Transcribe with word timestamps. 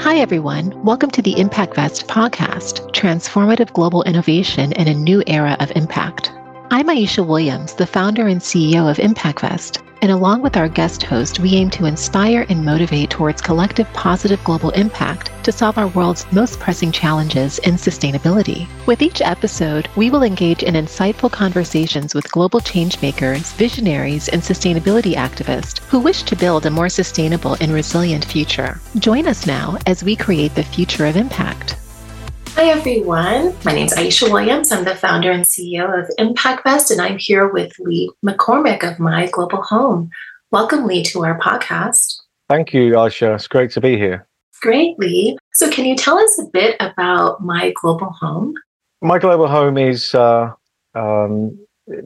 Hi, 0.00 0.18
everyone. 0.18 0.80
Welcome 0.84 1.10
to 1.10 1.22
the 1.22 1.34
ImpactVest 1.34 2.06
podcast, 2.06 2.92
transformative 2.92 3.72
global 3.72 4.04
innovation 4.04 4.70
in 4.74 4.86
a 4.86 4.94
new 4.94 5.24
era 5.26 5.56
of 5.58 5.72
impact. 5.74 6.30
I'm 6.70 6.86
Aisha 6.86 7.26
Williams, 7.26 7.74
the 7.74 7.86
founder 7.86 8.28
and 8.28 8.40
CEO 8.40 8.88
of 8.88 8.98
ImpactVest, 8.98 9.82
and 10.02 10.10
along 10.10 10.42
with 10.42 10.56
our 10.56 10.68
guest 10.68 11.02
host, 11.02 11.40
we 11.40 11.54
aim 11.54 11.70
to 11.70 11.86
inspire 11.86 12.46
and 12.48 12.64
motivate 12.64 13.10
towards 13.10 13.42
collective 13.42 13.90
positive 13.92 14.42
global 14.44 14.70
impact 14.70 15.30
to 15.44 15.52
solve 15.52 15.78
our 15.78 15.88
world's 15.88 16.30
most 16.32 16.60
pressing 16.60 16.92
challenges 16.92 17.58
in 17.60 17.74
sustainability. 17.74 18.68
With 18.86 19.02
each 19.02 19.20
episode, 19.22 19.88
we 19.96 20.10
will 20.10 20.22
engage 20.22 20.62
in 20.62 20.74
insightful 20.74 21.30
conversations 21.30 22.14
with 22.14 22.30
global 22.30 22.60
changemakers, 22.60 23.54
visionaries, 23.54 24.28
and 24.28 24.42
sustainability 24.42 25.14
activists 25.14 25.78
who 25.84 26.00
wish 26.00 26.22
to 26.24 26.36
build 26.36 26.66
a 26.66 26.70
more 26.70 26.88
sustainable 26.88 27.56
and 27.60 27.72
resilient 27.72 28.24
future. 28.24 28.80
Join 28.98 29.26
us 29.26 29.46
now 29.46 29.78
as 29.86 30.04
we 30.04 30.16
create 30.16 30.54
the 30.54 30.62
future 30.62 31.06
of 31.06 31.16
impact. 31.16 31.76
Hi, 32.58 32.70
everyone. 32.70 33.54
My 33.64 33.72
name 33.72 33.86
is 33.86 33.94
Aisha 33.94 34.32
Williams. 34.32 34.72
I'm 34.72 34.82
the 34.82 34.96
founder 34.96 35.30
and 35.30 35.44
CEO 35.44 35.96
of 35.96 36.10
ImpactVest, 36.18 36.90
and 36.90 37.00
I'm 37.00 37.16
here 37.16 37.46
with 37.46 37.72
Lee 37.78 38.10
McCormack 38.26 38.82
of 38.82 38.98
My 38.98 39.28
Global 39.28 39.62
Home. 39.62 40.10
Welcome, 40.50 40.84
Lee, 40.84 41.04
to 41.04 41.24
our 41.24 41.38
podcast. 41.38 42.16
Thank 42.48 42.74
you, 42.74 42.94
Aisha. 42.94 43.36
It's 43.36 43.46
great 43.46 43.70
to 43.70 43.80
be 43.80 43.96
here. 43.96 44.26
Great, 44.60 44.98
Lee. 44.98 45.38
So, 45.54 45.70
can 45.70 45.84
you 45.84 45.94
tell 45.94 46.18
us 46.18 46.36
a 46.40 46.46
bit 46.46 46.74
about 46.80 47.40
My 47.44 47.72
Global 47.80 48.10
Home? 48.10 48.54
My 49.02 49.20
Global 49.20 49.46
Home 49.46 49.78
is 49.78 50.12
uh, 50.16 50.52
um, 50.96 51.56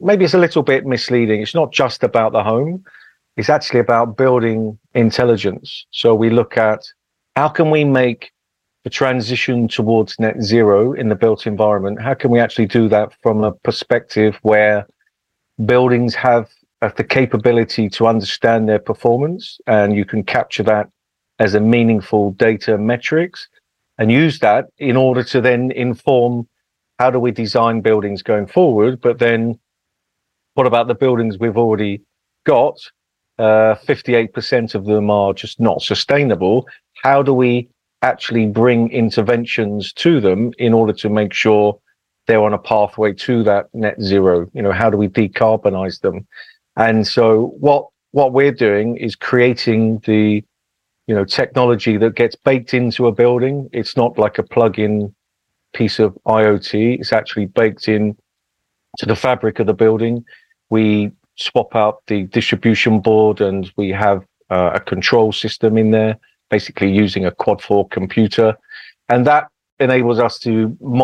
maybe 0.03 0.23
it's 0.23 0.35
a 0.35 0.37
little 0.37 0.61
bit 0.61 0.85
misleading. 0.85 1.41
It's 1.41 1.55
not 1.55 1.71
just 1.71 2.03
about 2.03 2.31
the 2.31 2.43
home, 2.43 2.85
it's 3.37 3.49
actually 3.49 3.79
about 3.79 4.17
building 4.17 4.77
intelligence. 4.93 5.87
So, 5.89 6.13
we 6.13 6.29
look 6.29 6.57
at 6.57 6.81
how 7.35 7.49
can 7.49 7.71
we 7.71 7.83
make 7.85 8.32
the 8.83 8.89
transition 8.89 9.67
towards 9.67 10.19
net 10.19 10.41
zero 10.41 10.93
in 10.93 11.09
the 11.09 11.15
built 11.15 11.47
environment, 11.47 12.01
how 12.01 12.13
can 12.13 12.31
we 12.31 12.39
actually 12.39 12.65
do 12.65 12.89
that 12.89 13.13
from 13.21 13.43
a 13.43 13.51
perspective 13.51 14.37
where 14.41 14.85
buildings 15.65 16.13
have 16.15 16.49
the 16.97 17.03
capability 17.03 17.87
to 17.89 18.07
understand 18.07 18.67
their 18.67 18.79
performance 18.79 19.57
and 19.67 19.95
you 19.95 20.03
can 20.03 20.21
capture 20.21 20.63
that 20.63 20.89
as 21.39 21.53
a 21.53 21.59
meaningful 21.59 22.31
data 22.31 22.77
metrics 22.77 23.47
and 23.97 24.11
use 24.11 24.39
that 24.39 24.65
in 24.79 24.97
order 24.97 25.23
to 25.23 25.39
then 25.39 25.71
inform 25.71 26.47
how 26.99 27.09
do 27.09 27.19
we 27.19 27.31
design 27.31 27.81
buildings 27.81 28.21
going 28.21 28.47
forward? 28.47 28.99
But 29.01 29.19
then 29.19 29.59
what 30.55 30.67
about 30.67 30.87
the 30.87 30.95
buildings 30.95 31.39
we've 31.39 31.57
already 31.57 32.01
got? 32.45 32.77
Uh, 33.39 33.75
58% 33.87 34.75
of 34.75 34.85
them 34.85 35.09
are 35.09 35.33
just 35.33 35.59
not 35.59 35.81
sustainable. 35.81 36.67
How 37.01 37.23
do 37.23 37.33
we 37.33 37.69
actually 38.03 38.45
bring 38.45 38.91
interventions 38.91 39.93
to 39.93 40.19
them 40.19 40.51
in 40.59 40.73
order 40.73 40.93
to 40.93 41.09
make 41.09 41.33
sure 41.33 41.79
they're 42.27 42.43
on 42.43 42.53
a 42.53 42.57
pathway 42.57 43.13
to 43.13 43.43
that 43.43 43.67
net 43.73 43.99
zero. 44.01 44.49
You 44.53 44.61
know 44.61 44.71
how 44.71 44.89
do 44.89 44.97
we 44.97 45.07
decarbonize 45.07 46.01
them? 46.01 46.27
And 46.75 47.07
so 47.07 47.55
what 47.59 47.87
what 48.11 48.33
we're 48.33 48.51
doing 48.51 48.97
is 48.97 49.15
creating 49.15 49.99
the 50.05 50.43
you 51.07 51.15
know 51.15 51.25
technology 51.25 51.97
that 51.97 52.15
gets 52.15 52.35
baked 52.35 52.73
into 52.73 53.07
a 53.07 53.11
building. 53.11 53.69
It's 53.71 53.97
not 53.97 54.17
like 54.17 54.37
a 54.37 54.43
plug-in 54.43 55.15
piece 55.73 55.97
of 55.97 56.15
iot 56.27 56.99
it's 56.99 57.11
actually 57.11 57.47
baked 57.47 57.87
in 57.87 58.15
to 58.97 59.05
the 59.05 59.15
fabric 59.15 59.59
of 59.59 59.67
the 59.67 59.73
building. 59.73 60.23
We 60.69 61.11
swap 61.35 61.75
out 61.75 62.03
the 62.07 62.23
distribution 62.23 62.99
board 62.99 63.41
and 63.41 63.71
we 63.75 63.89
have 63.89 64.23
uh, 64.51 64.71
a 64.75 64.79
control 64.79 65.31
system 65.31 65.77
in 65.77 65.91
there 65.91 66.19
basically 66.55 66.91
using 67.05 67.23
a 67.25 67.33
quad 67.41 67.59
core 67.65 67.87
computer. 67.97 68.49
And 69.11 69.19
that 69.31 69.43
enables 69.79 70.19
us 70.27 70.35
to 70.45 70.53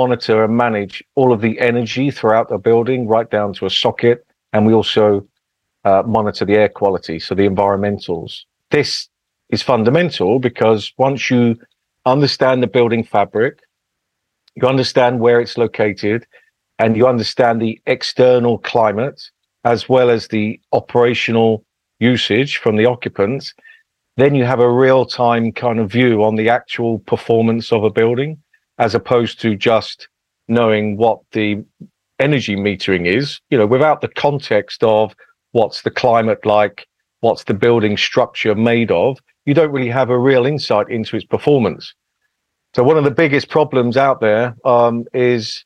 monitor 0.02 0.38
and 0.46 0.54
manage 0.66 0.96
all 1.20 1.32
of 1.36 1.42
the 1.46 1.54
energy 1.70 2.06
throughout 2.18 2.48
the 2.50 2.60
building 2.70 3.00
right 3.16 3.30
down 3.38 3.50
to 3.58 3.66
a 3.66 3.74
socket. 3.84 4.18
And 4.54 4.60
we 4.68 4.74
also 4.80 5.06
uh, 5.90 6.04
monitor 6.18 6.46
the 6.46 6.58
air 6.64 6.72
quality 6.80 7.18
so 7.20 7.34
the 7.34 7.48
environmentals. 7.54 8.32
This 8.70 9.10
is 9.56 9.62
fundamental 9.74 10.32
because 10.50 10.82
once 11.08 11.22
you 11.32 11.44
understand 12.06 12.58
the 12.62 12.72
building 12.78 13.04
fabric, 13.16 13.56
you 14.56 14.68
understand 14.76 15.14
where 15.20 15.40
it's 15.44 15.58
located, 15.66 16.20
and 16.82 16.90
you 16.98 17.06
understand 17.08 17.56
the 17.60 17.74
external 17.96 18.56
climate 18.72 19.20
as 19.74 19.80
well 19.94 20.10
as 20.18 20.28
the 20.28 20.60
operational 20.80 21.52
usage 22.00 22.52
from 22.64 22.76
the 22.78 22.88
occupants, 22.94 23.46
then 24.20 24.36
you 24.36 24.46
have 24.46 24.60
a 24.60 24.72
real 24.72 25.06
time 25.06 25.52
kind 25.52 25.80
of 25.80 25.92
view 25.92 26.24
on 26.24 26.36
the 26.36 26.50
actual 26.50 27.00
performance 27.00 27.72
of 27.72 27.84
a 27.84 27.90
building 27.90 28.38
as 28.78 28.96
opposed 28.96 29.40
to 29.42 29.56
just 29.56 30.08
knowing 30.48 30.98
what 30.98 31.20
the 31.32 31.64
energy 32.20 32.56
metering 32.56 33.06
is, 33.06 33.40
you 33.50 33.58
know, 33.58 33.68
without 33.68 34.02
the 34.02 34.08
context 34.08 34.84
of 34.84 35.14
what's 35.52 35.82
the 35.84 35.92
climate 35.92 36.46
like, 36.46 36.88
what's 37.22 37.44
the 37.44 37.54
building 37.54 37.98
structure 37.98 38.56
made 38.56 38.92
of, 38.92 39.20
you 39.46 39.54
don't 39.54 39.72
really 39.72 39.90
have 39.90 40.10
a 40.10 40.18
real 40.18 40.46
insight 40.46 40.90
into 40.90 41.16
its 41.16 41.26
performance. 41.26 41.94
So 42.76 42.84
one 42.84 42.98
of 42.98 43.04
the 43.04 43.12
biggest 43.12 43.50
problems 43.50 43.98
out 43.98 44.22
there 44.22 44.56
um, 44.64 45.06
is 45.14 45.66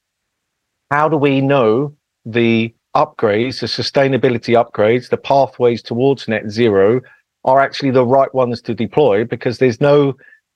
how 0.89 1.09
do 1.09 1.17
we 1.17 1.41
know 1.41 1.95
the 2.25 2.73
upgrades, 2.95 3.59
the 3.59 3.67
sustainability 3.67 4.53
upgrades, 4.53 5.09
the 5.09 5.17
pathways 5.17 5.81
towards 5.81 6.27
net 6.27 6.49
zero 6.49 7.01
are 7.45 7.59
actually 7.59 7.91
the 7.91 8.05
right 8.05 8.33
ones 8.33 8.61
to 8.61 8.73
deploy 8.73 9.23
because 9.23 9.57
there's 9.57 9.81
no 9.81 10.15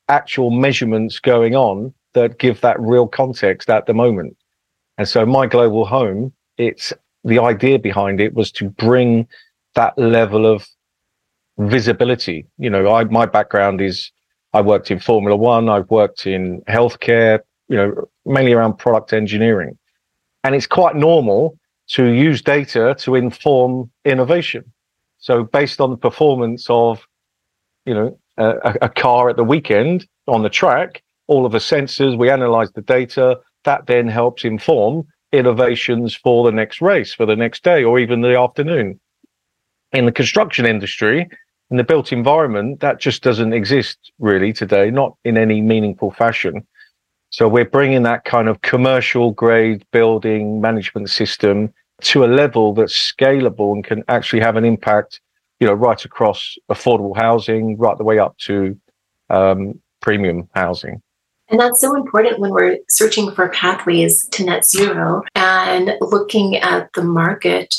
actual 0.09 0.51
measurements 0.51 1.19
going 1.19 1.55
on 1.55 1.93
that 2.13 2.39
give 2.39 2.61
that 2.61 2.79
real 2.79 3.07
context 3.07 3.69
at 3.69 3.85
the 3.85 3.93
moment. 3.93 4.35
And 4.97 5.07
so 5.07 5.25
my 5.25 5.45
global 5.45 5.85
home, 5.85 6.33
it's 6.57 6.93
the 7.23 7.39
idea 7.39 7.77
behind 7.77 8.19
it 8.21 8.33
was 8.33 8.51
to 8.53 8.69
bring 8.69 9.27
that 9.75 9.97
level 9.97 10.45
of 10.45 10.67
visibility. 11.59 12.47
You 12.57 12.69
know, 12.69 12.93
I 12.93 13.03
my 13.05 13.25
background 13.25 13.81
is 13.81 14.11
I 14.53 14.61
worked 14.61 14.89
in 14.89 14.99
Formula 14.99 15.35
One, 15.35 15.69
I've 15.69 15.89
worked 15.89 16.25
in 16.25 16.61
healthcare, 16.67 17.39
you 17.67 17.75
know, 17.75 18.09
mainly 18.25 18.53
around 18.53 18.77
product 18.77 19.13
engineering. 19.13 19.77
And 20.43 20.55
it's 20.55 20.67
quite 20.67 20.95
normal 20.95 21.59
to 21.89 22.05
use 22.05 22.41
data 22.41 22.95
to 22.99 23.15
inform 23.15 23.91
innovation. 24.05 24.63
So 25.19 25.43
based 25.43 25.81
on 25.81 25.91
the 25.91 25.97
performance 25.97 26.67
of, 26.69 27.05
you 27.85 27.93
know, 27.93 28.19
a, 28.37 28.75
a 28.83 28.89
car 28.89 29.29
at 29.29 29.35
the 29.35 29.43
weekend 29.43 30.07
on 30.27 30.43
the 30.43 30.49
track, 30.49 31.03
all 31.27 31.45
of 31.45 31.51
the 31.51 31.57
sensors, 31.57 32.17
we 32.17 32.29
analyze 32.29 32.71
the 32.71 32.81
data, 32.81 33.39
that 33.63 33.87
then 33.87 34.07
helps 34.07 34.45
inform 34.45 35.07
innovations 35.31 36.15
for 36.15 36.45
the 36.45 36.51
next 36.51 36.81
race, 36.81 37.13
for 37.13 37.25
the 37.25 37.35
next 37.35 37.63
day, 37.63 37.83
or 37.83 37.99
even 37.99 38.21
the 38.21 38.37
afternoon. 38.37 38.99
In 39.91 40.05
the 40.05 40.11
construction 40.11 40.65
industry, 40.65 41.27
in 41.69 41.77
the 41.77 41.83
built 41.83 42.13
environment, 42.13 42.79
that 42.79 42.99
just 42.99 43.23
doesn't 43.23 43.53
exist 43.53 43.97
really 44.19 44.53
today, 44.53 44.89
not 44.89 45.17
in 45.25 45.37
any 45.37 45.59
meaningful 45.61 46.11
fashion. 46.11 46.65
So 47.29 47.47
we're 47.49 47.65
bringing 47.65 48.03
that 48.03 48.23
kind 48.23 48.47
of 48.47 48.61
commercial 48.61 49.31
grade 49.31 49.85
building 49.91 50.61
management 50.61 51.09
system 51.09 51.73
to 52.01 52.23
a 52.23 52.27
level 52.27 52.73
that's 52.73 52.93
scalable 52.93 53.73
and 53.73 53.83
can 53.83 54.03
actually 54.07 54.41
have 54.41 54.55
an 54.55 54.65
impact, 54.65 55.19
you 55.59 55.67
know, 55.67 55.73
right 55.73 56.03
across 56.05 56.55
affordable 56.69 57.15
housing, 57.17 57.77
right 57.77 57.97
the 57.97 58.03
way 58.03 58.19
up 58.19 58.37
to 58.37 58.79
um, 59.29 59.79
premium 60.01 60.47
housing. 60.53 61.01
And 61.49 61.59
that's 61.59 61.79
so 61.79 61.95
important 61.95 62.39
when 62.39 62.51
we're 62.51 62.77
searching 62.89 63.31
for 63.31 63.47
pathways 63.49 64.27
to 64.29 64.43
net 64.43 64.65
zero 64.65 65.23
and 65.33 65.93
looking 66.01 66.57
at 66.57 66.91
the 66.93 67.03
market 67.03 67.75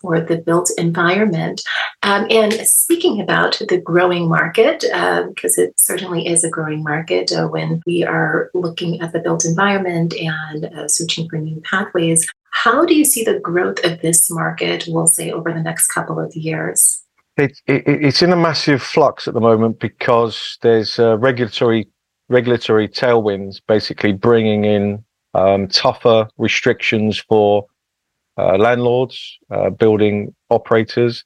for 0.00 0.20
the 0.20 0.42
built 0.44 0.70
environment. 0.76 1.62
Um, 2.02 2.26
and 2.30 2.52
speaking 2.66 3.20
about 3.20 3.62
the 3.68 3.80
growing 3.80 4.28
market, 4.28 4.80
because 4.80 5.56
uh, 5.56 5.62
it 5.62 5.74
certainly 5.78 6.26
is 6.26 6.42
a 6.42 6.50
growing 6.50 6.82
market 6.82 7.30
uh, 7.30 7.46
when 7.46 7.80
we 7.86 8.02
are 8.02 8.50
looking 8.54 9.00
at 9.00 9.12
the 9.12 9.20
built 9.20 9.44
environment 9.44 10.14
and 10.14 10.64
uh, 10.64 10.88
searching 10.88 11.28
for 11.28 11.38
new 11.38 11.60
pathways, 11.60 12.26
how 12.52 12.84
do 12.84 12.94
you 12.94 13.04
see 13.04 13.24
the 13.24 13.38
growth 13.40 13.84
of 13.84 14.00
this 14.00 14.30
market, 14.30 14.84
we'll 14.88 15.06
say, 15.06 15.30
over 15.30 15.52
the 15.52 15.62
next 15.62 15.88
couple 15.88 16.20
of 16.20 16.34
years? 16.34 17.02
It, 17.36 17.60
it, 17.66 17.82
it's 17.86 18.22
in 18.22 18.32
a 18.32 18.36
massive 18.36 18.82
flux 18.82 19.26
at 19.26 19.34
the 19.34 19.40
moment 19.40 19.80
because 19.80 20.58
there's 20.62 20.98
regulatory 20.98 21.88
regulatory 22.28 22.88
tailwinds, 22.88 23.60
basically 23.68 24.12
bringing 24.12 24.64
in 24.64 25.04
um, 25.34 25.68
tougher 25.68 26.28
restrictions 26.38 27.18
for 27.18 27.66
uh, 28.38 28.56
landlords, 28.56 29.38
uh, 29.50 29.70
building 29.70 30.34
operators, 30.50 31.22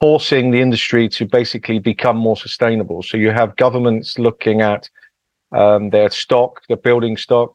forcing 0.00 0.50
the 0.50 0.60
industry 0.60 1.08
to 1.08 1.26
basically 1.26 1.78
become 1.78 2.16
more 2.16 2.36
sustainable. 2.36 3.02
So 3.02 3.16
you 3.16 3.30
have 3.30 3.56
governments 3.56 4.18
looking 4.18 4.60
at 4.60 4.88
um, 5.52 5.90
their 5.90 6.10
stock, 6.10 6.62
the 6.68 6.76
building 6.76 7.16
stock, 7.16 7.54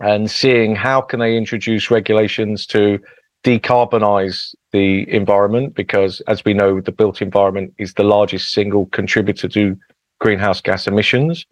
and 0.00 0.30
seeing 0.30 0.74
how 0.74 1.00
can 1.00 1.20
they 1.20 1.36
introduce 1.36 1.90
regulations 1.90 2.66
to 2.66 2.98
decarbonize 3.44 4.54
the 4.72 5.10
environment 5.10 5.74
because 5.74 6.20
as 6.22 6.44
we 6.44 6.52
know 6.52 6.80
the 6.80 6.92
built 6.92 7.22
environment 7.22 7.72
is 7.78 7.94
the 7.94 8.02
largest 8.02 8.52
single 8.52 8.86
contributor 8.86 9.48
to 9.48 9.76
greenhouse 10.18 10.60
gas 10.60 10.86
emissions 10.86 11.46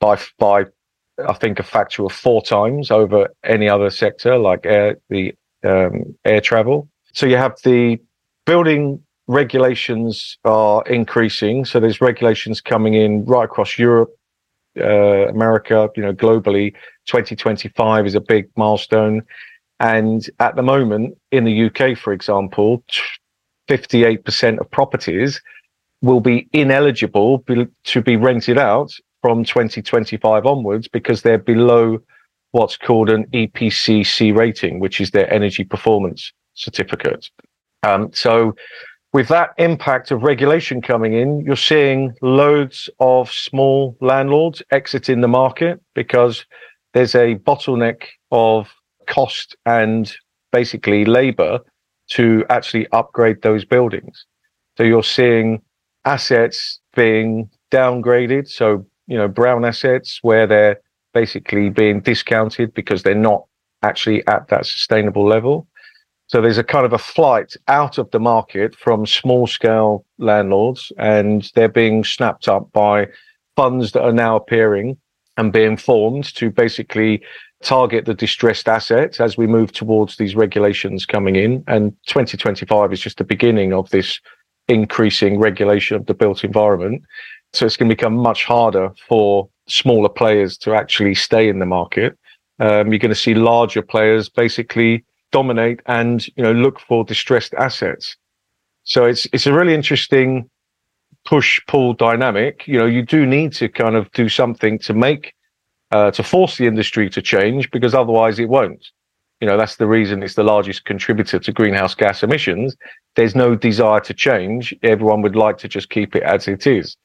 by 0.00 0.18
by 0.38 0.64
I 1.26 1.32
think 1.32 1.58
a 1.58 1.62
factor 1.62 2.04
of 2.04 2.12
four 2.12 2.42
times 2.42 2.90
over 2.90 3.28
any 3.44 3.68
other 3.68 3.90
sector 3.90 4.38
like 4.38 4.64
air 4.64 4.96
the 5.08 5.34
um, 5.64 6.14
air 6.24 6.40
travel. 6.40 6.88
So 7.12 7.26
you 7.26 7.36
have 7.36 7.56
the 7.64 7.98
building 8.46 9.00
regulations 9.26 10.38
are 10.44 10.82
increasing. 10.82 11.64
So 11.64 11.80
there's 11.80 12.00
regulations 12.00 12.60
coming 12.60 12.94
in 12.94 13.24
right 13.24 13.44
across 13.44 13.78
Europe, 13.78 14.14
uh, 14.78 15.28
America, 15.28 15.88
you 15.96 16.02
know, 16.02 16.12
globally. 16.12 16.72
2025 17.06 18.06
is 18.06 18.14
a 18.14 18.20
big 18.20 18.48
milestone. 18.56 19.22
And 19.80 20.28
at 20.40 20.56
the 20.56 20.62
moment 20.62 21.16
in 21.32 21.44
the 21.44 21.66
UK, 21.66 21.98
for 21.98 22.12
example, 22.12 22.84
58% 23.68 24.58
of 24.58 24.70
properties 24.70 25.40
will 26.02 26.20
be 26.20 26.48
ineligible 26.52 27.44
to 27.84 28.02
be 28.02 28.16
rented 28.16 28.58
out 28.58 28.92
from 29.22 29.42
2025 29.42 30.44
onwards 30.44 30.86
because 30.86 31.22
they're 31.22 31.38
below 31.38 31.98
what's 32.52 32.76
called 32.76 33.10
an 33.10 33.24
EPCC 33.32 34.36
rating, 34.36 34.80
which 34.80 35.00
is 35.00 35.10
their 35.10 35.32
energy 35.32 35.64
performance 35.64 36.32
certificate. 36.54 37.28
Um, 37.82 38.12
so, 38.12 38.54
with 39.14 39.28
that 39.28 39.50
impact 39.58 40.10
of 40.10 40.24
regulation 40.24 40.82
coming 40.82 41.12
in, 41.12 41.38
you're 41.46 41.54
seeing 41.54 42.12
loads 42.20 42.90
of 42.98 43.30
small 43.30 43.96
landlords 44.00 44.60
exiting 44.72 45.20
the 45.20 45.28
market 45.28 45.80
because 45.94 46.44
there's 46.94 47.14
a 47.14 47.36
bottleneck 47.36 48.02
of 48.32 48.68
cost 49.06 49.54
and 49.66 50.12
basically 50.50 51.04
labor 51.04 51.60
to 52.10 52.44
actually 52.50 52.88
upgrade 52.90 53.40
those 53.42 53.64
buildings. 53.64 54.26
So 54.76 54.82
you're 54.82 55.04
seeing 55.04 55.62
assets 56.04 56.80
being 56.96 57.48
downgraded. 57.70 58.48
So, 58.48 58.84
you 59.06 59.16
know, 59.16 59.28
brown 59.28 59.64
assets 59.64 60.18
where 60.22 60.48
they're 60.48 60.80
basically 61.12 61.70
being 61.70 62.00
discounted 62.00 62.74
because 62.74 63.04
they're 63.04 63.14
not 63.14 63.44
actually 63.82 64.26
at 64.26 64.48
that 64.48 64.66
sustainable 64.66 65.24
level. 65.24 65.68
So 66.34 66.40
there's 66.40 66.58
a 66.58 66.64
kind 66.64 66.84
of 66.84 66.92
a 66.92 66.98
flight 66.98 67.54
out 67.68 67.96
of 67.96 68.10
the 68.10 68.18
market 68.18 68.74
from 68.74 69.06
small 69.06 69.46
scale 69.46 70.04
landlords 70.18 70.90
and 70.98 71.48
they're 71.54 71.68
being 71.68 72.02
snapped 72.02 72.48
up 72.48 72.72
by 72.72 73.06
funds 73.54 73.92
that 73.92 74.02
are 74.02 74.12
now 74.12 74.34
appearing 74.34 74.96
and 75.36 75.52
being 75.52 75.76
formed 75.76 76.24
to 76.34 76.50
basically 76.50 77.22
target 77.62 78.06
the 78.06 78.14
distressed 78.14 78.68
assets 78.68 79.20
as 79.20 79.36
we 79.36 79.46
move 79.46 79.70
towards 79.70 80.16
these 80.16 80.34
regulations 80.34 81.06
coming 81.06 81.36
in. 81.36 81.62
And 81.68 81.92
2025 82.08 82.92
is 82.92 82.98
just 82.98 83.18
the 83.18 83.22
beginning 83.22 83.72
of 83.72 83.88
this 83.90 84.18
increasing 84.66 85.38
regulation 85.38 85.96
of 85.96 86.06
the 86.06 86.14
built 86.14 86.42
environment. 86.42 87.04
So 87.52 87.64
it's 87.64 87.76
going 87.76 87.88
to 87.88 87.94
become 87.94 88.16
much 88.16 88.44
harder 88.44 88.90
for 89.06 89.48
smaller 89.68 90.08
players 90.08 90.58
to 90.58 90.74
actually 90.74 91.14
stay 91.14 91.48
in 91.48 91.60
the 91.60 91.66
market. 91.66 92.18
Um, 92.58 92.90
you're 92.90 92.98
going 92.98 93.10
to 93.10 93.14
see 93.14 93.36
larger 93.36 93.82
players 93.82 94.28
basically 94.28 95.04
dominate 95.32 95.80
and 95.86 96.26
you 96.36 96.42
know 96.42 96.52
look 96.52 96.80
for 96.80 97.04
distressed 97.04 97.54
assets. 97.54 98.16
So 98.84 99.04
it's 99.04 99.26
it's 99.32 99.46
a 99.46 99.52
really 99.52 99.74
interesting 99.74 100.48
push 101.24 101.60
pull 101.66 101.94
dynamic. 101.94 102.66
You 102.66 102.78
know, 102.78 102.86
you 102.86 103.02
do 103.02 103.26
need 103.26 103.52
to 103.54 103.68
kind 103.68 103.96
of 103.96 104.10
do 104.12 104.28
something 104.28 104.78
to 104.80 104.94
make 104.94 105.34
uh, 105.90 106.10
to 106.12 106.22
force 106.22 106.58
the 106.58 106.66
industry 106.66 107.08
to 107.10 107.22
change 107.22 107.70
because 107.70 107.94
otherwise 107.94 108.38
it 108.38 108.48
won't. 108.48 108.86
You 109.40 109.48
know, 109.48 109.56
that's 109.56 109.76
the 109.76 109.86
reason 109.86 110.22
it's 110.22 110.34
the 110.34 110.44
largest 110.44 110.84
contributor 110.84 111.38
to 111.38 111.52
greenhouse 111.52 111.94
gas 111.94 112.22
emissions. 112.22 112.76
There's 113.16 113.34
no 113.34 113.54
desire 113.54 114.00
to 114.00 114.14
change. 114.14 114.74
Everyone 114.82 115.22
would 115.22 115.36
like 115.36 115.58
to 115.58 115.68
just 115.68 115.90
keep 115.90 116.14
it 116.16 116.22
as 116.22 116.48
it 116.48 116.66
is. 116.66 116.96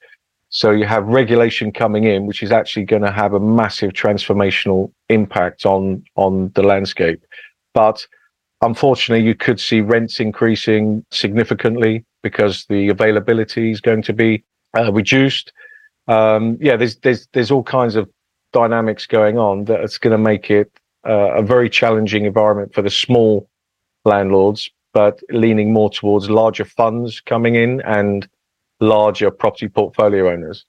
So 0.48 0.70
you 0.72 0.84
have 0.84 1.06
regulation 1.06 1.72
coming 1.72 2.04
in, 2.04 2.26
which 2.26 2.42
is 2.42 2.50
actually 2.50 2.84
going 2.84 3.02
to 3.02 3.12
have 3.12 3.34
a 3.34 3.40
massive 3.40 3.92
transformational 3.92 4.92
impact 5.08 5.64
on 5.64 6.02
on 6.16 6.50
the 6.54 6.62
landscape. 6.62 7.22
But 7.74 8.06
unfortunately, 8.60 9.24
you 9.24 9.34
could 9.34 9.60
see 9.60 9.80
rents 9.80 10.20
increasing 10.20 11.04
significantly 11.10 12.04
because 12.22 12.66
the 12.68 12.88
availability 12.88 13.70
is 13.70 13.80
going 13.80 14.02
to 14.02 14.12
be 14.12 14.44
uh, 14.76 14.92
reduced. 14.92 15.52
Um, 16.08 16.58
yeah, 16.60 16.76
there's 16.76 16.96
there's 16.96 17.28
there's 17.32 17.50
all 17.50 17.62
kinds 17.62 17.96
of 17.96 18.08
dynamics 18.52 19.06
going 19.06 19.38
on 19.38 19.64
that 19.64 19.80
it's 19.80 19.98
going 19.98 20.12
to 20.12 20.18
make 20.18 20.50
it 20.50 20.70
uh, 21.06 21.34
a 21.34 21.42
very 21.42 21.70
challenging 21.70 22.24
environment 22.24 22.74
for 22.74 22.82
the 22.82 22.90
small 22.90 23.48
landlords, 24.04 24.68
but 24.92 25.20
leaning 25.30 25.72
more 25.72 25.90
towards 25.90 26.28
larger 26.28 26.64
funds 26.64 27.20
coming 27.20 27.54
in 27.54 27.80
and 27.82 28.28
larger 28.80 29.30
property 29.30 29.68
portfolio 29.68 30.30
owners. 30.30 30.64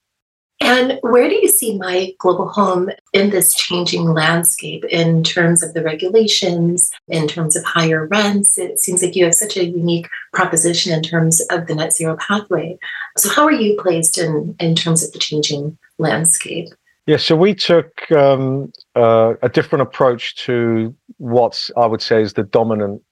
And 0.62 1.00
where 1.02 1.28
do 1.28 1.34
you 1.34 1.48
see 1.48 1.76
my 1.76 2.14
global 2.18 2.48
home 2.48 2.88
in 3.12 3.30
this 3.30 3.52
changing 3.52 4.04
landscape 4.04 4.84
in 4.84 5.24
terms 5.24 5.60
of 5.60 5.74
the 5.74 5.82
regulations, 5.82 6.90
in 7.08 7.26
terms 7.26 7.56
of 7.56 7.64
higher 7.64 8.06
rents? 8.06 8.56
It 8.58 8.78
seems 8.78 9.02
like 9.02 9.16
you 9.16 9.24
have 9.24 9.34
such 9.34 9.56
a 9.56 9.64
unique 9.64 10.08
proposition 10.32 10.92
in 10.92 11.02
terms 11.02 11.44
of 11.50 11.66
the 11.66 11.74
net 11.74 11.92
zero 11.92 12.16
pathway. 12.16 12.78
So, 13.16 13.28
how 13.28 13.44
are 13.44 13.52
you 13.52 13.76
placed 13.82 14.18
in, 14.18 14.54
in 14.60 14.76
terms 14.76 15.02
of 15.02 15.12
the 15.12 15.18
changing 15.18 15.76
landscape? 15.98 16.68
Yeah, 17.06 17.16
so 17.16 17.34
we 17.34 17.56
took 17.56 18.10
um, 18.12 18.72
uh, 18.94 19.34
a 19.42 19.48
different 19.48 19.82
approach 19.82 20.36
to 20.46 20.94
what 21.18 21.68
I 21.76 21.86
would 21.86 22.02
say 22.02 22.22
is 22.22 22.34
the 22.34 22.44
dominant 22.44 23.02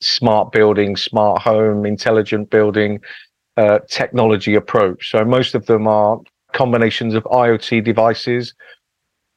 smart 0.00 0.52
building, 0.52 0.96
smart 0.96 1.42
home, 1.42 1.84
intelligent 1.84 2.48
building 2.48 3.00
uh, 3.58 3.80
technology 3.90 4.54
approach. 4.54 5.10
So 5.10 5.22
most 5.26 5.54
of 5.54 5.66
them 5.66 5.86
are 5.86 6.18
combinations 6.52 7.14
of 7.14 7.24
IoT 7.24 7.84
devices, 7.84 8.54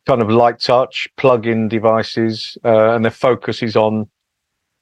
kind 0.08 0.22
of 0.22 0.30
light 0.30 0.60
touch, 0.60 1.08
plug 1.18 1.46
in 1.46 1.68
devices, 1.68 2.58
uh, 2.66 2.96
and 2.96 3.06
their 3.06 3.12
focus 3.12 3.62
is 3.62 3.76
on 3.76 4.10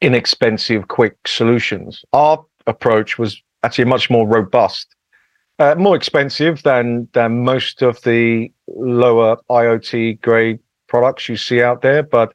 inexpensive, 0.02 0.88
quick 0.88 1.16
solutions. 1.28 2.04
Our 2.14 2.44
approach 2.68 3.18
was 3.18 3.42
actually 3.64 3.86
much 3.86 4.10
more 4.10 4.28
robust 4.28 4.96
uh, 5.60 5.76
more 5.76 5.96
expensive 5.96 6.64
than 6.64 7.08
than 7.14 7.44
most 7.44 7.82
of 7.82 8.02
the 8.04 8.52
lower 8.68 9.38
IoT 9.50 10.22
grade 10.22 10.60
products 10.88 11.30
you 11.30 11.36
see 11.36 11.62
out 11.62 11.82
there, 11.82 12.02
but 12.02 12.34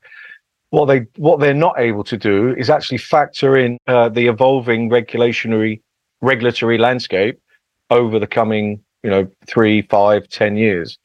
what 0.70 0.86
they 0.86 1.06
what 1.16 1.40
they're 1.40 1.54
not 1.54 1.78
able 1.78 2.04
to 2.04 2.16
do 2.16 2.54
is 2.56 2.68
actually 2.70 2.98
factor 2.98 3.56
in 3.56 3.78
uh, 3.86 4.08
the 4.10 4.26
evolving 4.26 4.90
regulatory 4.90 5.82
regulatory 6.20 6.78
landscape 6.78 7.40
over 7.90 8.18
the 8.18 8.26
coming 8.26 8.80
you 9.04 9.10
know 9.10 9.28
three, 9.46 9.82
five, 9.82 10.28
ten 10.28 10.56
years. 10.56 10.98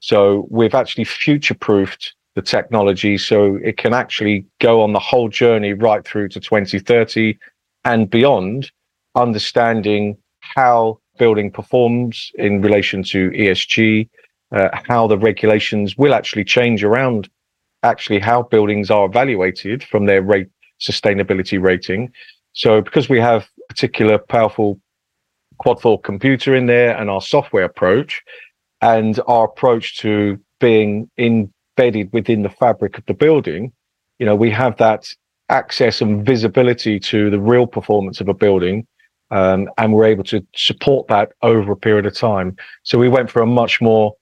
So 0.00 0.46
we've 0.50 0.74
actually 0.74 1.04
future 1.04 1.54
proofed 1.54 2.14
the 2.34 2.42
technology 2.42 3.18
so 3.18 3.56
it 3.56 3.76
can 3.76 3.92
actually 3.92 4.46
go 4.60 4.82
on 4.82 4.92
the 4.94 4.98
whole 4.98 5.28
journey 5.28 5.74
right 5.74 6.04
through 6.04 6.28
to 6.30 6.40
2030 6.40 7.38
and 7.84 8.08
beyond, 8.08 8.70
understanding 9.14 10.16
how 10.40 10.98
building 11.18 11.50
performs 11.50 12.30
in 12.36 12.62
relation 12.62 13.02
to 13.02 13.30
ESG, 13.30 14.08
uh, 14.52 14.68
how 14.88 15.06
the 15.06 15.18
regulations 15.18 15.96
will 15.98 16.14
actually 16.14 16.44
change 16.44 16.82
around 16.82 17.28
actually 17.82 18.20
how 18.20 18.42
buildings 18.42 18.90
are 18.90 19.06
evaluated 19.06 19.82
from 19.84 20.06
their 20.06 20.22
rate 20.22 20.48
sustainability 20.80 21.60
rating. 21.60 22.10
So 22.52 22.80
because 22.80 23.08
we 23.08 23.20
have 23.20 23.48
particular 23.68 24.18
powerful 24.18 24.80
quad 25.62 25.80
core 25.80 26.00
computer 26.00 26.56
in 26.56 26.66
there 26.66 26.96
and 26.96 27.08
our 27.08 27.20
software 27.20 27.64
approach 27.64 28.20
and 28.80 29.20
our 29.28 29.44
approach 29.44 29.96
to 29.98 30.38
being 30.58 31.08
embedded 31.18 32.12
within 32.12 32.42
the 32.42 32.50
fabric 32.50 32.98
of 32.98 33.06
the 33.06 33.14
building, 33.14 33.72
you 34.18 34.26
know, 34.26 34.34
we 34.34 34.50
have 34.50 34.76
that 34.78 35.08
access 35.48 36.00
and 36.00 36.26
visibility 36.26 36.98
to 36.98 37.30
the 37.30 37.40
real 37.40 37.66
performance 37.66 38.20
of 38.20 38.28
a 38.28 38.34
building 38.34 38.86
um, 39.30 39.68
and 39.78 39.94
we're 39.94 40.04
able 40.04 40.24
to 40.24 40.44
support 40.56 41.06
that 41.08 41.32
over 41.42 41.72
a 41.72 41.76
period 41.76 42.06
of 42.06 42.14
time. 42.14 42.56
So 42.82 42.98
we 42.98 43.08
went 43.08 43.30
for 43.30 43.40
a 43.40 43.46
much 43.46 43.80
more, 43.80 44.14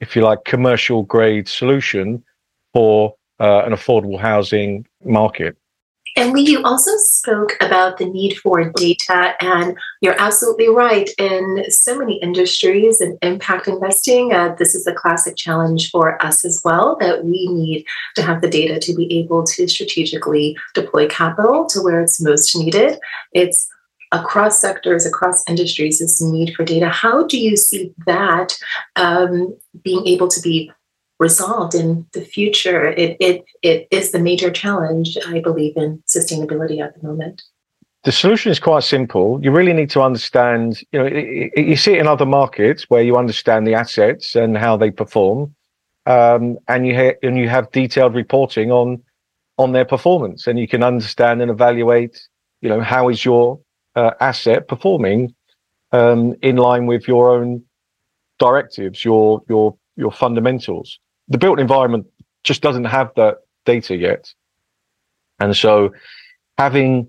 if 0.00 0.16
you 0.16 0.22
like, 0.22 0.44
commercial 0.44 1.02
grade 1.02 1.46
solution 1.46 2.24
for 2.72 3.14
uh, 3.38 3.62
an 3.64 3.72
affordable 3.72 4.18
housing 4.18 4.86
market. 5.04 5.56
And 6.16 6.32
Lee, 6.32 6.50
you 6.50 6.62
also 6.62 6.92
spoke 6.96 7.58
about 7.60 7.98
the 7.98 8.06
need 8.06 8.38
for 8.38 8.70
data, 8.70 9.34
and 9.38 9.76
you're 10.00 10.18
absolutely 10.18 10.68
right. 10.68 11.10
In 11.18 11.64
so 11.68 11.98
many 11.98 12.16
industries 12.22 13.02
and 13.02 13.18
impact 13.20 13.68
investing, 13.68 14.32
uh, 14.32 14.54
this 14.58 14.74
is 14.74 14.86
a 14.86 14.94
classic 14.94 15.36
challenge 15.36 15.90
for 15.90 16.20
us 16.24 16.42
as 16.42 16.62
well 16.64 16.96
that 17.00 17.22
we 17.22 17.48
need 17.48 17.84
to 18.14 18.22
have 18.22 18.40
the 18.40 18.48
data 18.48 18.80
to 18.80 18.94
be 18.94 19.18
able 19.18 19.44
to 19.44 19.68
strategically 19.68 20.56
deploy 20.72 21.06
capital 21.06 21.66
to 21.66 21.82
where 21.82 22.00
it's 22.00 22.18
most 22.18 22.56
needed. 22.56 22.98
It's 23.32 23.68
across 24.10 24.58
sectors, 24.58 25.04
across 25.04 25.44
industries, 25.46 26.00
is 26.00 26.18
the 26.18 26.30
need 26.30 26.54
for 26.54 26.64
data. 26.64 26.88
How 26.88 27.26
do 27.26 27.38
you 27.38 27.58
see 27.58 27.92
that 28.06 28.56
um, 28.94 29.54
being 29.82 30.06
able 30.06 30.28
to 30.28 30.40
be 30.40 30.72
resolved 31.18 31.74
in 31.74 32.06
the 32.12 32.20
future? 32.20 32.88
It, 32.88 33.16
it, 33.20 33.44
it 33.62 33.88
is 33.90 34.12
the 34.12 34.18
major 34.18 34.50
challenge, 34.50 35.16
I 35.26 35.40
believe, 35.40 35.76
in 35.76 36.02
sustainability 36.06 36.80
at 36.80 36.94
the 36.94 37.06
moment. 37.06 37.42
The 38.04 38.12
solution 38.12 38.52
is 38.52 38.60
quite 38.60 38.84
simple. 38.84 39.40
You 39.42 39.50
really 39.50 39.72
need 39.72 39.90
to 39.90 40.02
understand, 40.02 40.82
you 40.92 40.98
know, 40.98 41.06
it, 41.06 41.52
it, 41.56 41.66
you 41.66 41.76
see 41.76 41.94
it 41.94 42.00
in 42.00 42.06
other 42.06 42.26
markets 42.26 42.84
where 42.88 43.02
you 43.02 43.16
understand 43.16 43.66
the 43.66 43.74
assets 43.74 44.36
and 44.36 44.56
how 44.56 44.76
they 44.76 44.90
perform. 44.90 45.54
um, 46.06 46.58
and 46.68 46.86
you 46.86 46.94
ha- 46.94 47.18
and 47.22 47.36
you 47.36 47.48
have 47.48 47.70
detailed 47.72 48.14
reporting 48.14 48.70
on 48.70 49.02
on 49.58 49.72
their 49.72 49.84
performance, 49.84 50.46
and 50.46 50.58
you 50.58 50.68
can 50.68 50.82
understand 50.82 51.42
and 51.42 51.50
evaluate, 51.50 52.20
you 52.60 52.68
know, 52.68 52.80
how 52.80 53.08
is 53.08 53.24
your 53.24 53.58
uh, 53.96 54.12
asset 54.20 54.68
performing 54.68 55.34
um, 55.92 56.34
in 56.42 56.56
line 56.56 56.86
with 56.86 57.08
your 57.08 57.34
own 57.34 57.62
directives, 58.38 59.04
your 59.04 59.42
your 59.48 59.76
your 59.96 60.12
fundamentals. 60.12 60.98
The 61.28 61.38
built 61.38 61.58
environment 61.58 62.06
just 62.44 62.62
doesn't 62.62 62.84
have 62.84 63.10
that 63.16 63.38
data 63.64 63.96
yet, 63.96 64.32
and 65.40 65.56
so 65.56 65.92
having 66.58 67.08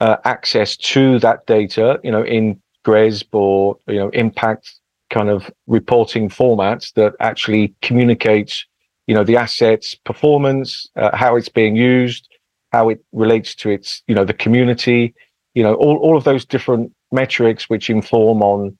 uh, 0.00 0.16
access 0.24 0.76
to 0.76 1.18
that 1.20 1.46
data, 1.46 2.00
you 2.02 2.10
know, 2.10 2.22
in 2.22 2.60
GRESB 2.84 3.26
or 3.32 3.78
you 3.86 3.96
know 3.96 4.08
impact 4.10 4.80
kind 5.10 5.28
of 5.28 5.50
reporting 5.66 6.28
formats 6.28 6.94
that 6.94 7.12
actually 7.20 7.74
communicates, 7.82 8.64
you 9.06 9.14
know, 9.14 9.24
the 9.24 9.36
assets 9.36 9.94
performance, 10.04 10.88
uh, 10.96 11.14
how 11.14 11.36
it's 11.36 11.48
being 11.48 11.76
used, 11.76 12.28
how 12.72 12.88
it 12.88 13.04
relates 13.12 13.54
to 13.56 13.70
its, 13.70 14.02
you 14.06 14.14
know, 14.14 14.24
the 14.24 14.32
community, 14.32 15.12
you 15.54 15.62
know, 15.62 15.74
all, 15.74 15.96
all 15.96 16.16
of 16.16 16.24
those 16.24 16.44
different 16.44 16.92
metrics 17.12 17.68
which 17.68 17.90
inform 17.90 18.40
on 18.42 18.76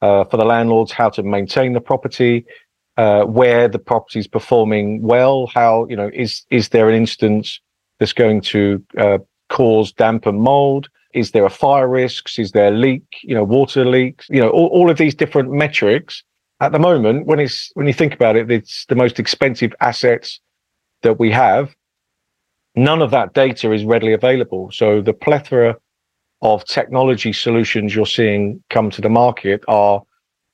uh, 0.00 0.24
for 0.24 0.36
the 0.36 0.44
landlords 0.44 0.92
how 0.92 1.08
to 1.10 1.22
maintain 1.22 1.72
the 1.72 1.80
property, 1.80 2.44
uh, 2.96 3.24
where 3.24 3.68
the 3.68 3.78
property 3.78 4.18
is 4.18 4.28
performing 4.28 5.02
well, 5.02 5.46
how 5.46 5.86
you 5.88 5.96
know 5.96 6.10
is 6.12 6.44
is 6.50 6.70
there 6.70 6.88
an 6.88 6.94
instance 6.94 7.60
that's 7.98 8.12
going 8.12 8.40
to 8.40 8.84
uh, 8.98 9.18
cause 9.48 9.92
damp 9.92 10.26
and 10.26 10.40
mold? 10.40 10.88
Is 11.14 11.32
there 11.32 11.44
a 11.44 11.50
fire 11.50 11.88
risks? 11.88 12.38
Is 12.38 12.52
there 12.52 12.68
a 12.68 12.76
leak? 12.76 13.04
You 13.22 13.34
know, 13.34 13.44
water 13.44 13.84
leaks. 13.84 14.26
You 14.28 14.40
know, 14.40 14.50
all, 14.50 14.68
all 14.68 14.90
of 14.90 14.98
these 14.98 15.14
different 15.14 15.50
metrics. 15.50 16.22
At 16.60 16.72
the 16.72 16.78
moment, 16.78 17.26
when 17.26 17.40
it's 17.40 17.70
when 17.74 17.86
you 17.86 17.92
think 17.92 18.14
about 18.14 18.36
it, 18.36 18.50
it's 18.50 18.86
the 18.86 18.94
most 18.94 19.18
expensive 19.18 19.72
assets 19.80 20.40
that 21.02 21.18
we 21.18 21.30
have. 21.30 21.74
None 22.74 23.02
of 23.02 23.10
that 23.10 23.34
data 23.34 23.72
is 23.72 23.84
readily 23.84 24.12
available. 24.12 24.70
So 24.72 25.02
the 25.02 25.12
plethora 25.12 25.76
of 26.40 26.64
technology 26.64 27.32
solutions 27.32 27.94
you're 27.94 28.06
seeing 28.06 28.62
come 28.70 28.90
to 28.90 29.00
the 29.00 29.08
market 29.08 29.62
are 29.68 30.02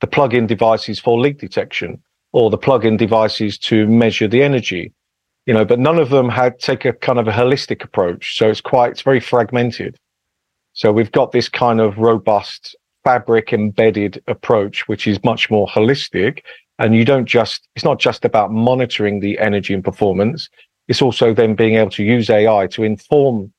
the 0.00 0.07
plug-in 0.07 0.47
devices 0.47 0.99
for 0.99 1.18
leak 1.18 1.38
detection 1.38 2.02
or 2.32 2.50
the 2.50 2.58
plug-in 2.58 2.97
devices 2.97 3.58
to 3.58 3.87
measure 3.87 4.28
the 4.28 4.42
energy 4.42 4.92
you 5.47 5.54
know 5.54 5.64
but 5.64 5.78
none 5.78 5.99
of 5.99 6.11
them 6.11 6.28
had 6.28 6.58
take 6.58 6.85
a 6.85 6.92
kind 6.92 7.18
of 7.18 7.28
a 7.28 7.32
holistic 7.32 7.82
approach 7.85 8.37
so 8.37 8.49
it's 8.49 8.61
quite 8.61 8.92
it's 8.92 9.02
very 9.02 9.20
fragmented 9.20 9.97
so 10.73 10.92
we've 10.92 11.11
got 11.11 11.32
this 11.32 11.49
kind 11.49 11.80
of 11.80 11.99
robust 11.99 12.76
fabric 13.08 13.52
embedded 13.52 14.23
approach, 14.26 14.87
which 14.87 15.06
is 15.06 15.25
much 15.25 15.50
more 15.50 15.66
holistic. 15.66 16.42
And 16.78 16.94
you 16.94 17.04
don't 17.04 17.26
just, 17.26 17.66
it's 17.75 17.85
not 17.85 17.99
just 17.99 18.25
about 18.25 18.52
monitoring 18.52 19.20
the 19.20 19.38
energy 19.38 19.75
and 19.75 19.82
performance. 19.82 20.49
It's 20.87 21.02
also 21.02 21.35
then 21.35 21.54
being 21.54 21.76
able 21.76 21.90
to 21.92 22.04
use 22.04 22.30
AI 22.30 22.66
to 22.68 22.85
inform 22.85 23.52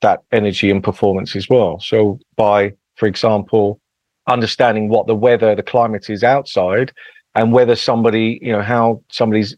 that 0.00 0.22
energy 0.32 0.70
and 0.70 0.82
performance 0.82 1.36
as 1.36 1.48
well. 1.48 1.78
So 1.80 2.18
by, 2.36 2.72
for 2.96 3.06
example, 3.06 3.78
understanding 4.26 4.88
what 4.88 5.06
the 5.06 5.14
weather, 5.14 5.54
the 5.54 5.62
climate 5.62 6.10
is 6.10 6.24
outside 6.24 6.92
and 7.34 7.52
whether 7.52 7.76
somebody, 7.76 8.38
you 8.42 8.52
know, 8.52 8.62
how 8.62 9.02
somebody's 9.10 9.56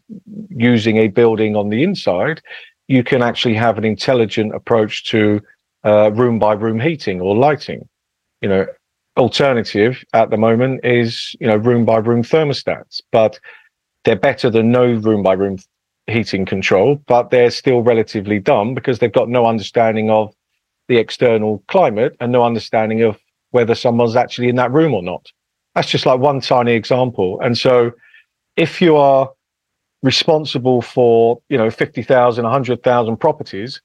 using 0.49 0.97
a 0.97 1.07
building 1.07 1.55
on 1.55 1.69
the 1.69 1.83
inside, 1.83 2.41
you 2.87 3.03
can 3.03 3.21
actually 3.21 3.53
have 3.53 3.77
an 3.77 3.85
intelligent 3.85 4.55
approach 4.55 5.05
to 5.05 5.41
uh, 5.85 6.11
room 6.13 6.39
by 6.39 6.53
room 6.53 6.79
heating 6.79 7.21
or 7.21 7.35
lighting. 7.35 7.87
You 8.41 8.49
know, 8.49 8.65
alternative 9.17 10.03
at 10.13 10.29
the 10.29 10.37
moment 10.37 10.85
is 10.85 11.35
you 11.39 11.47
know 11.47 11.57
room 11.57 11.85
by 11.85 11.97
room 11.97 12.23
thermostats, 12.23 13.01
but 13.11 13.39
they're 14.03 14.15
better 14.15 14.49
than 14.49 14.71
no 14.71 14.85
room 14.85 15.23
by 15.23 15.33
room 15.33 15.57
heating 16.07 16.45
control, 16.45 16.95
but 17.07 17.29
they're 17.29 17.51
still 17.51 17.81
relatively 17.81 18.39
dumb 18.39 18.73
because 18.73 18.99
they've 18.99 19.11
got 19.11 19.27
no 19.27 19.45
understanding 19.45 20.09
of 20.09 20.33
the 20.87 20.97
external 20.97 21.63
climate 21.67 22.15
and 22.19 22.31
no 22.31 22.43
understanding 22.43 23.01
of 23.01 23.17
whether 23.51 23.75
someone's 23.75 24.15
actually 24.15 24.47
in 24.47 24.55
that 24.55 24.71
room 24.71 24.93
or 24.93 25.03
not. 25.03 25.25
That's 25.77 25.91
just 25.91 26.07
like 26.07 26.19
one 26.19 26.41
tiny 26.41 26.71
example. 26.71 27.39
And 27.39 27.55
so 27.55 27.91
if 28.55 28.81
you 28.81 28.95
are 28.95 29.29
responsible 30.01 30.81
for, 30.81 31.39
you 31.49 31.57
know, 31.59 31.69
50,000, 31.69 32.43
100,000 32.43 33.17
properties, 33.17 33.79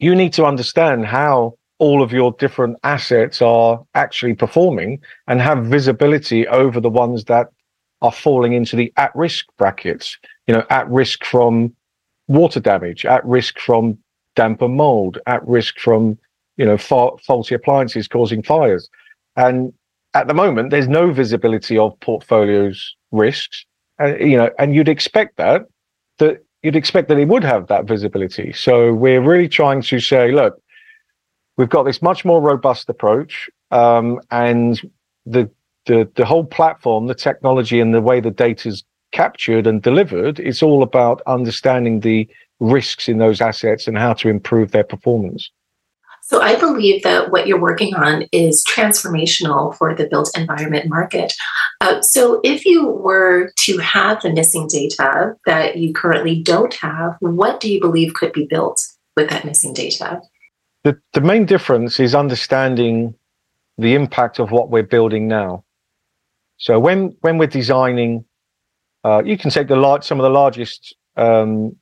you 0.00 0.14
need 0.14 0.34
to 0.34 0.44
understand 0.44 1.06
how 1.06 1.54
all 1.78 2.02
of 2.02 2.12
your 2.12 2.32
different 2.32 2.76
assets 2.84 3.40
are 3.40 3.82
actually 3.94 4.34
performing 4.34 5.00
and 5.28 5.40
have 5.40 5.64
visibility 5.64 6.46
over 6.48 6.78
the 6.78 6.90
ones 6.90 7.24
that 7.24 7.46
are 8.02 8.12
falling 8.12 8.52
into 8.52 8.76
the 8.76 8.92
at 8.98 9.16
risk 9.16 9.46
brackets, 9.56 10.18
you 10.46 10.52
know, 10.52 10.66
at 10.68 10.86
risk 10.90 11.24
from 11.24 11.74
water 12.28 12.60
damage, 12.60 13.06
at 13.06 13.24
risk 13.24 13.58
from 13.58 13.96
damp 14.34 14.60
and 14.60 14.76
mold, 14.76 15.16
at 15.26 15.42
risk 15.48 15.78
from, 15.78 16.18
you 16.58 16.66
know, 16.66 16.76
fa- 16.76 17.16
faulty 17.26 17.54
appliances 17.54 18.06
causing 18.06 18.42
fires. 18.42 18.90
And 19.36 19.72
at 20.16 20.28
the 20.28 20.34
moment, 20.34 20.70
there's 20.70 20.88
no 20.88 21.12
visibility 21.12 21.76
of 21.76 21.98
portfolios 22.00 22.96
risks. 23.12 23.66
Uh, 24.00 24.16
you 24.16 24.36
know, 24.36 24.50
and 24.58 24.74
you'd 24.74 24.88
expect 24.88 25.36
that, 25.36 25.62
that 26.18 26.44
you'd 26.62 26.76
expect 26.76 27.08
that 27.08 27.18
it 27.18 27.28
would 27.28 27.44
have 27.44 27.66
that 27.68 27.84
visibility. 27.84 28.52
So 28.52 28.92
we're 28.92 29.20
really 29.20 29.48
trying 29.48 29.82
to 29.82 30.00
say, 30.00 30.32
look, 30.32 30.54
we've 31.56 31.68
got 31.68 31.84
this 31.84 32.00
much 32.02 32.24
more 32.24 32.40
robust 32.40 32.88
approach, 32.88 33.48
um, 33.70 34.20
and 34.30 34.80
the 35.26 35.50
the 35.86 36.08
the 36.14 36.24
whole 36.24 36.44
platform, 36.44 37.06
the 37.06 37.14
technology, 37.14 37.78
and 37.80 37.94
the 37.94 38.00
way 38.00 38.20
the 38.20 38.30
data 38.30 38.68
is 38.68 38.84
captured 39.12 39.66
and 39.66 39.82
delivered, 39.82 40.38
it's 40.40 40.62
all 40.62 40.82
about 40.82 41.22
understanding 41.26 42.00
the 42.00 42.28
risks 42.60 43.08
in 43.08 43.18
those 43.18 43.40
assets 43.40 43.86
and 43.86 43.96
how 43.96 44.12
to 44.12 44.28
improve 44.28 44.72
their 44.72 44.84
performance. 44.84 45.50
So 46.28 46.42
I 46.42 46.56
believe 46.58 47.04
that 47.04 47.30
what 47.30 47.46
you're 47.46 47.60
working 47.60 47.94
on 47.94 48.24
is 48.32 48.64
transformational 48.64 49.76
for 49.76 49.94
the 49.94 50.08
built 50.08 50.36
environment 50.36 50.88
market. 50.88 51.32
Uh, 51.80 52.02
so 52.02 52.40
if 52.42 52.64
you 52.64 52.88
were 52.88 53.52
to 53.58 53.78
have 53.78 54.22
the 54.22 54.32
missing 54.32 54.66
data 54.66 55.36
that 55.46 55.76
you 55.76 55.92
currently 55.92 56.42
don't 56.42 56.74
have, 56.74 57.16
what 57.20 57.60
do 57.60 57.72
you 57.72 57.80
believe 57.80 58.14
could 58.14 58.32
be 58.32 58.44
built 58.44 58.84
with 59.16 59.30
that 59.30 59.44
missing 59.44 59.72
data? 59.72 60.20
The, 60.82 61.00
the 61.12 61.20
main 61.20 61.46
difference 61.46 62.00
is 62.00 62.12
understanding 62.12 63.14
the 63.78 63.94
impact 63.94 64.40
of 64.40 64.50
what 64.50 64.68
we're 64.68 64.82
building 64.82 65.28
now. 65.28 65.62
So 66.56 66.80
when 66.80 67.16
when 67.20 67.38
we're 67.38 67.46
designing, 67.46 68.24
uh, 69.04 69.22
you 69.24 69.38
can 69.38 69.50
take 69.50 69.68
the 69.68 69.76
large 69.76 70.02
some 70.02 70.18
of 70.18 70.24
the 70.24 70.30
largest 70.30 70.96
um, 71.16 71.76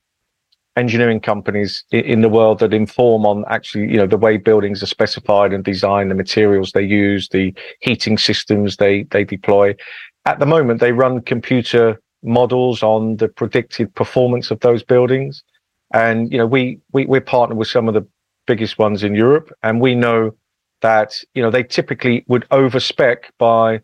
engineering 0.76 1.20
companies 1.20 1.84
in 1.90 2.20
the 2.20 2.28
world 2.28 2.58
that 2.58 2.74
inform 2.74 3.24
on 3.26 3.44
actually, 3.48 3.90
you 3.90 3.96
know, 3.96 4.06
the 4.06 4.18
way 4.18 4.36
buildings 4.36 4.82
are 4.82 4.86
specified 4.86 5.52
and 5.52 5.64
designed, 5.64 6.10
the 6.10 6.14
materials 6.14 6.72
they 6.72 6.82
use, 6.82 7.28
the 7.28 7.54
heating 7.80 8.18
systems 8.18 8.76
they 8.76 9.04
they 9.04 9.24
deploy. 9.24 9.74
At 10.24 10.38
the 10.40 10.46
moment, 10.46 10.80
they 10.80 10.92
run 10.92 11.20
computer 11.20 12.00
models 12.22 12.82
on 12.82 13.16
the 13.16 13.28
predicted 13.28 13.94
performance 13.94 14.50
of 14.50 14.60
those 14.60 14.82
buildings, 14.82 15.44
and 15.92 16.32
you 16.32 16.38
know, 16.38 16.46
we 16.46 16.80
we 16.92 17.06
we're 17.06 17.20
partnered 17.20 17.58
with 17.58 17.68
some 17.68 17.88
of 17.88 17.94
the 17.94 18.06
biggest 18.46 18.78
ones 18.78 19.04
in 19.04 19.14
Europe, 19.14 19.52
and 19.62 19.80
we 19.80 19.94
know 19.94 20.34
that 20.82 21.14
you 21.34 21.42
know 21.42 21.50
they 21.50 21.62
typically 21.62 22.24
would 22.26 22.48
overspec 22.50 23.24
by 23.38 23.80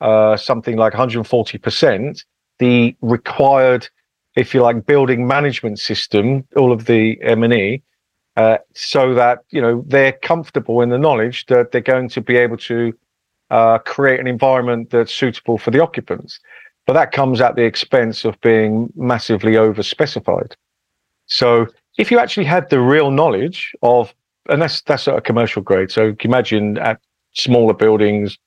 uh, 0.00 0.36
something 0.36 0.76
like 0.76 0.94
140 0.94 1.58
percent 1.58 2.24
the 2.58 2.94
required 3.00 3.88
if 4.36 4.54
you 4.54 4.62
like, 4.62 4.86
building 4.86 5.26
management 5.26 5.78
system, 5.78 6.44
all 6.56 6.72
of 6.72 6.86
the 6.86 7.20
M&E, 7.22 7.82
uh, 8.36 8.56
so 8.74 9.14
that, 9.14 9.40
you 9.50 9.60
know, 9.60 9.84
they're 9.86 10.12
comfortable 10.12 10.80
in 10.80 10.88
the 10.88 10.98
knowledge 10.98 11.46
that 11.46 11.70
they're 11.70 11.80
going 11.80 12.08
to 12.08 12.20
be 12.20 12.36
able 12.36 12.56
to 12.56 12.92
uh, 13.50 13.78
create 13.78 14.18
an 14.20 14.26
environment 14.26 14.90
that's 14.90 15.14
suitable 15.14 15.58
for 15.58 15.70
the 15.70 15.82
occupants. 15.82 16.40
But 16.86 16.94
that 16.94 17.12
comes 17.12 17.40
at 17.40 17.56
the 17.56 17.64
expense 17.64 18.24
of 18.24 18.40
being 18.40 18.90
massively 18.96 19.56
over 19.56 19.82
specified. 19.82 20.56
So 21.26 21.66
if 21.98 22.10
you 22.10 22.18
actually 22.18 22.46
had 22.46 22.70
the 22.70 22.80
real 22.80 23.10
knowledge 23.10 23.74
of, 23.82 24.14
and 24.48 24.62
that's, 24.62 24.80
that's 24.82 25.06
at 25.06 25.16
a 25.16 25.20
commercial 25.20 25.62
grade. 25.62 25.90
So 25.90 26.14
imagine 26.20 26.78
at 26.78 27.00
smaller 27.34 27.74
buildings, 27.74 28.38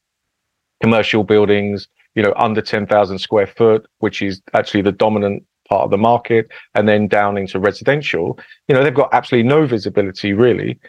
commercial 0.82 1.24
buildings, 1.24 1.88
you 2.16 2.24
know, 2.24 2.34
under 2.36 2.62
10,000 2.62 3.20
square 3.20 3.48
foot, 3.48 3.86
which 4.00 4.22
is 4.22 4.42
actually 4.54 4.82
the 4.82 4.92
dominant 4.92 5.44
part 5.68 5.84
of 5.84 5.92
the 5.92 5.98
market 5.98 6.50
and 6.74 6.88
then 6.88 7.08
down 7.08 7.38
into 7.38 7.60
residential, 7.60 8.40
you 8.68 8.76
know, 8.76 8.84
they've 8.84 8.94
got 8.94 9.14
absolutely 9.14 9.48
no 9.48 9.66
visibility 9.66 10.34
really. 10.34 10.80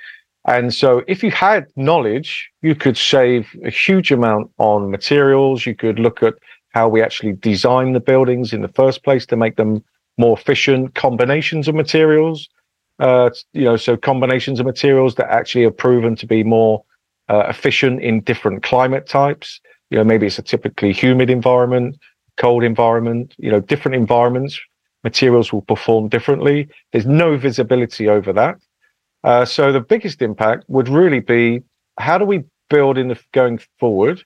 And 0.47 0.73
so 0.73 1.03
if 1.09 1.23
you 1.25 1.31
had 1.33 1.67
knowledge, 1.75 2.49
you 2.63 2.75
could 2.75 2.97
save 2.97 3.49
a 3.65 3.71
huge 3.71 4.13
amount 4.13 4.51
on 4.59 4.91
materials. 4.91 5.67
You 5.67 5.75
could 5.75 5.99
look 5.99 6.23
at 6.23 6.35
how 6.71 6.89
we 6.89 7.03
actually 7.03 7.33
design 7.33 7.95
the 7.95 8.01
buildings 8.01 8.53
in 8.53 8.63
the 8.63 8.69
first 8.69 9.03
place 9.03 9.27
to 9.27 9.37
make 9.37 9.57
them 9.57 9.83
more 10.19 10.39
efficient, 10.39 10.95
combinations 10.95 11.67
of 11.69 11.75
materials. 11.75 12.49
Uh, 12.99 13.31
you 13.53 13.65
know, 13.65 13.77
so 13.77 13.97
combinations 13.97 14.61
of 14.61 14.67
materials 14.67 15.17
that 15.17 15.29
actually 15.31 15.65
are 15.65 15.71
proven 15.71 16.15
to 16.17 16.27
be 16.27 16.45
more 16.45 16.83
uh, 17.29 17.45
efficient 17.49 18.01
in 18.01 18.21
different 18.21 18.63
climate 18.63 19.07
types. 19.07 19.61
You 19.91 19.99
know, 19.99 20.05
maybe 20.05 20.27
it's 20.27 20.39
a 20.39 20.43
typically 20.43 20.93
humid 20.93 21.29
environment 21.29 21.97
cold 22.37 22.63
environment, 22.63 23.35
you 23.39 23.51
know, 23.51 23.61
different 23.61 23.95
environments, 23.95 24.59
materials 25.05 25.53
will 25.53 25.63
perform 25.63 26.09
differently. 26.09 26.69
There's 26.93 27.07
no 27.07 27.37
visibility 27.37 28.09
over 28.09 28.33
that. 28.33 28.57
Uh, 29.25 29.45
so 29.45 29.73
the 29.73 29.81
biggest 29.81 30.23
impact 30.23 30.65
would 30.69 30.89
really 30.89 31.21
be 31.21 31.63
how 31.99 32.19
do 32.19 32.25
we 32.25 32.45
build 32.69 32.99
in 32.99 33.09
the 33.09 33.19
going 33.33 33.61
forward 33.79 34.23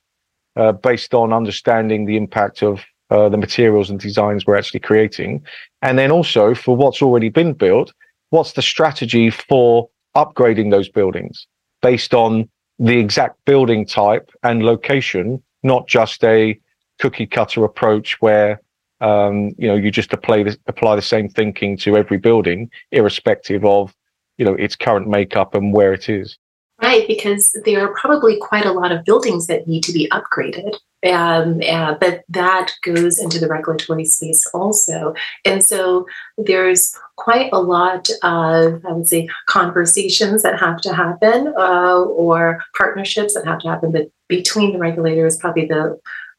uh, 0.56 0.72
based 0.72 1.14
on 1.14 1.32
understanding 1.32 2.06
the 2.06 2.16
impact 2.16 2.62
of 2.62 2.80
uh, 3.10 3.28
the 3.28 3.36
materials 3.36 3.90
and 3.90 3.98
designs 3.98 4.46
we're 4.46 4.56
actually 4.56 4.80
creating, 4.80 5.42
and 5.82 5.98
then 5.98 6.10
also 6.10 6.54
for 6.54 6.76
what's 6.76 7.02
already 7.02 7.28
been 7.28 7.52
built, 7.52 7.92
what's 8.30 8.52
the 8.52 8.62
strategy 8.62 9.30
for 9.30 9.88
upgrading 10.16 10.70
those 10.70 10.88
buildings 10.88 11.46
based 11.82 12.14
on 12.14 12.48
the 12.78 12.98
exact 12.98 13.36
building 13.44 13.84
type 13.84 14.30
and 14.42 14.62
location, 14.62 15.42
not 15.62 15.86
just 15.88 16.22
a 16.24 16.58
cookie 17.00 17.26
cutter 17.26 17.64
approach 17.64 18.21
where 18.21 18.61
um, 19.00 19.54
you 19.59 19.66
know 19.66 19.75
you 19.75 19.90
just 19.90 20.12
apply 20.12 20.42
the, 20.45 20.57
apply 20.66 20.95
the 20.95 21.02
same 21.02 21.28
thinking 21.28 21.76
to 21.78 21.97
every 21.97 22.19
building, 22.19 22.71
irrespective 22.92 23.64
of 23.64 23.95
you 24.38 24.45
know 24.45 24.54
its 24.54 24.76
current 24.76 25.09
makeup 25.09 25.54
and 25.54 25.73
where 25.73 25.92
it 25.92 26.09
is. 26.09 26.38
Right, 26.83 27.07
because 27.07 27.54
there 27.66 27.85
are 27.85 27.95
probably 27.95 28.38
quite 28.38 28.64
a 28.64 28.73
lot 28.73 28.90
of 28.90 29.04
buildings 29.04 29.49
that 29.49 29.66
need 29.66 29.83
to 29.85 29.92
be 29.92 30.09
upgraded. 30.11 30.76
Um, 31.07 31.61
uh, 31.66 31.95
but 31.95 32.25
that 32.28 32.73
goes 32.85 33.19
into 33.19 33.38
the 33.38 33.49
regulatory 33.49 34.04
space 34.04 34.47
also. 34.52 35.14
And 35.47 35.64
so 35.64 36.07
there's 36.37 36.95
quite 37.16 37.50
a 37.52 37.61
lot 37.61 38.11
of, 38.23 38.85
I 38.85 38.92
would 38.92 39.09
say, 39.09 39.28
conversations 39.47 40.42
that 40.42 40.61
have 40.61 40.80
to 40.83 40.95
happen 40.95 41.54
uh, 41.59 42.00
or 42.02 42.62
partnerships 42.76 43.33
that 43.35 43.47
have 43.47 43.61
to 43.61 43.69
happen 43.69 43.92
but 43.92 44.11
between 44.28 44.73
the 44.73 44.78
regulators, 44.78 45.38
probably 45.38 45.66
the 45.66 45.99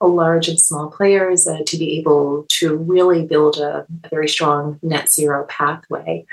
large 0.10 0.48
and 0.48 0.60
small 0.60 0.89
players 0.89 1.48
uh, 1.48 1.60
to 1.65 1.77
be 1.77 1.98
able 2.00 2.46
to 2.50 2.75
really 2.75 3.25
build 3.25 3.58
a, 3.58 3.86
a 4.03 4.10
very 4.10 4.27
strong 4.27 4.79
net 4.81 5.12
zero 5.12 5.46
pathway. 5.50 6.25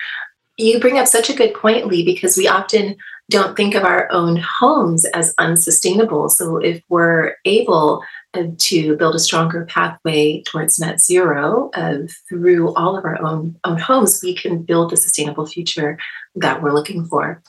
You 0.56 0.80
bring 0.80 0.98
up 0.98 1.06
such 1.06 1.30
a 1.30 1.34
good 1.34 1.54
point, 1.54 1.86
Lee, 1.86 2.04
because 2.04 2.36
we 2.36 2.48
often 2.48 2.96
don't 3.30 3.56
think 3.56 3.74
of 3.74 3.84
our 3.84 4.10
own 4.10 4.36
homes 4.36 5.04
as 5.06 5.34
unsustainable. 5.38 6.28
So 6.28 6.56
if 6.56 6.82
we're 6.88 7.34
able 7.44 8.02
uh, 8.34 8.44
to 8.56 8.96
build 8.96 9.14
a 9.14 9.18
stronger 9.18 9.66
pathway 9.66 10.42
towards 10.42 10.78
net 10.78 11.00
zero 11.00 11.70
uh, 11.74 11.98
through 12.28 12.74
all 12.74 12.96
of 12.96 13.04
our 13.04 13.20
own 13.22 13.56
own 13.64 13.78
homes, 13.78 14.20
we 14.22 14.34
can 14.34 14.62
build 14.62 14.90
the 14.90 14.96
sustainable 14.96 15.46
future 15.46 15.98
that 16.36 16.62
we're 16.62 16.72
looking 16.72 17.04
for. 17.04 17.42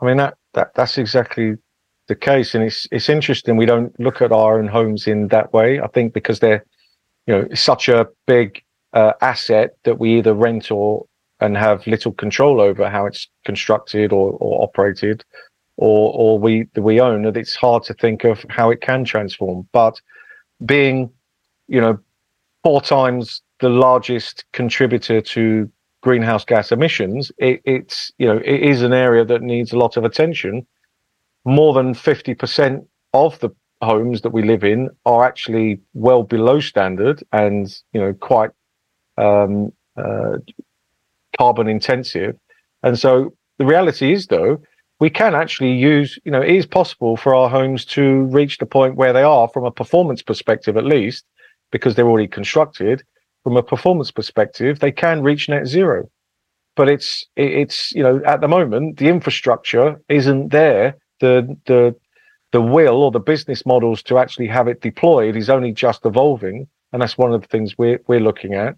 I 0.00 0.06
mean 0.06 0.16
that, 0.16 0.36
that 0.54 0.74
that's 0.74 0.98
exactly 0.98 1.56
the 2.10 2.16
case, 2.16 2.54
and 2.56 2.64
it's 2.64 2.86
it's 2.90 3.08
interesting. 3.08 3.56
We 3.56 3.66
don't 3.66 3.98
look 4.00 4.20
at 4.20 4.32
our 4.32 4.58
own 4.58 4.66
homes 4.66 5.06
in 5.06 5.28
that 5.28 5.52
way. 5.52 5.80
I 5.80 5.86
think 5.86 6.12
because 6.12 6.40
they're 6.40 6.64
you 7.26 7.34
know 7.34 7.48
such 7.54 7.88
a 7.88 8.08
big 8.26 8.62
uh, 8.92 9.12
asset 9.22 9.76
that 9.84 10.00
we 10.00 10.18
either 10.18 10.34
rent 10.34 10.70
or 10.70 11.06
and 11.38 11.56
have 11.56 11.86
little 11.86 12.12
control 12.12 12.60
over 12.60 12.90
how 12.90 13.06
it's 13.06 13.28
constructed 13.44 14.12
or, 14.12 14.36
or 14.40 14.62
operated 14.64 15.24
or 15.76 16.12
or 16.14 16.38
we 16.38 16.66
we 16.76 17.00
own 17.00 17.22
that 17.22 17.36
it's 17.36 17.54
hard 17.54 17.84
to 17.84 17.94
think 17.94 18.24
of 18.24 18.44
how 18.48 18.70
it 18.70 18.80
can 18.80 19.04
transform 19.04 19.66
but 19.72 19.94
being 20.66 21.08
you 21.68 21.80
know 21.80 21.98
four 22.64 22.80
times 22.82 23.40
the 23.60 23.68
largest 23.68 24.44
contributor 24.52 25.20
to 25.20 25.70
greenhouse 26.02 26.44
gas 26.44 26.72
emissions 26.72 27.32
it, 27.38 27.60
it's 27.64 28.12
you 28.18 28.26
know 28.26 28.38
it 28.44 28.60
is 28.72 28.82
an 28.82 28.92
area 28.92 29.24
that 29.24 29.42
needs 29.42 29.72
a 29.72 29.78
lot 29.78 29.96
of 29.96 30.04
attention 30.04 30.66
more 31.44 31.72
than 31.74 31.94
50% 31.94 32.86
of 33.12 33.38
the 33.40 33.50
homes 33.82 34.20
that 34.22 34.30
we 34.30 34.42
live 34.42 34.62
in 34.62 34.90
are 35.06 35.24
actually 35.24 35.80
well 35.94 36.22
below 36.22 36.60
standard 36.60 37.22
and 37.32 37.80
you 37.92 38.00
know 38.00 38.12
quite 38.12 38.50
um, 39.16 39.72
uh, 39.96 40.36
carbon 41.38 41.68
intensive. 41.68 42.36
And 42.82 42.98
so 42.98 43.34
the 43.58 43.64
reality 43.66 44.12
is, 44.12 44.26
though, 44.26 44.60
we 45.00 45.10
can 45.10 45.34
actually 45.34 45.72
use, 45.72 46.18
you 46.24 46.30
know, 46.30 46.42
it 46.42 46.54
is 46.54 46.66
possible 46.66 47.16
for 47.16 47.34
our 47.34 47.48
homes 47.48 47.84
to 47.86 48.24
reach 48.24 48.58
the 48.58 48.66
point 48.66 48.96
where 48.96 49.12
they 49.12 49.22
are 49.22 49.48
from 49.48 49.64
a 49.64 49.70
performance 49.70 50.22
perspective, 50.22 50.76
at 50.76 50.84
least, 50.84 51.24
because 51.72 51.94
they're 51.94 52.08
already 52.08 52.28
constructed. 52.28 53.02
From 53.42 53.56
a 53.56 53.62
performance 53.62 54.10
perspective, 54.10 54.80
they 54.80 54.92
can 54.92 55.22
reach 55.22 55.48
net 55.48 55.66
zero. 55.66 56.10
But 56.76 56.90
it's, 56.90 57.24
it's, 57.36 57.92
you 57.92 58.02
know, 58.02 58.20
at 58.26 58.42
the 58.42 58.48
moment, 58.48 58.98
the 58.98 59.08
infrastructure 59.08 60.00
isn't 60.08 60.50
there. 60.50 60.96
The, 61.20 61.56
the, 61.66 61.94
the 62.52 62.60
will 62.60 63.02
or 63.02 63.10
the 63.10 63.20
business 63.20 63.64
models 63.64 64.02
to 64.04 64.18
actually 64.18 64.48
have 64.48 64.68
it 64.68 64.80
deployed 64.80 65.36
is 65.36 65.48
only 65.48 65.72
just 65.72 66.04
evolving. 66.04 66.66
And 66.92 67.00
that's 67.00 67.16
one 67.16 67.32
of 67.32 67.40
the 67.40 67.46
things 67.48 67.78
we're, 67.78 68.00
we're 68.08 68.20
looking 68.20 68.54
at 68.54 68.76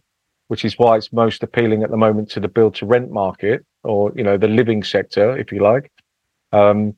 which 0.52 0.66
is 0.66 0.78
why 0.78 0.98
it's 0.98 1.14
most 1.14 1.42
appealing 1.42 1.82
at 1.82 1.90
the 1.90 1.96
moment 1.96 2.30
to 2.30 2.38
the 2.38 2.46
build 2.46 2.74
to 2.74 2.84
rent 2.84 3.10
market 3.10 3.64
or 3.84 4.12
you 4.14 4.22
know 4.22 4.36
the 4.36 4.48
living 4.48 4.82
sector 4.82 5.34
if 5.38 5.50
you 5.50 5.60
like 5.62 5.90
um, 6.52 6.94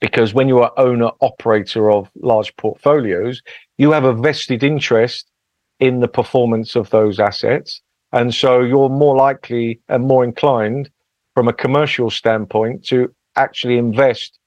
because 0.00 0.32
when 0.32 0.48
you 0.48 0.60
are 0.60 0.72
owner 0.78 1.10
operator 1.20 1.90
of 1.90 2.10
large 2.22 2.56
portfolios 2.56 3.42
you 3.76 3.92
have 3.92 4.04
a 4.04 4.14
vested 4.14 4.62
interest 4.62 5.30
in 5.80 6.00
the 6.00 6.08
performance 6.08 6.76
of 6.76 6.88
those 6.88 7.20
assets 7.20 7.82
and 8.12 8.34
so 8.34 8.60
you're 8.60 8.88
more 8.88 9.16
likely 9.16 9.78
and 9.90 10.04
more 10.04 10.24
inclined 10.24 10.88
from 11.34 11.46
a 11.46 11.52
commercial 11.52 12.08
standpoint 12.08 12.82
to 12.82 13.14
actually 13.36 13.76
invest 13.76 14.37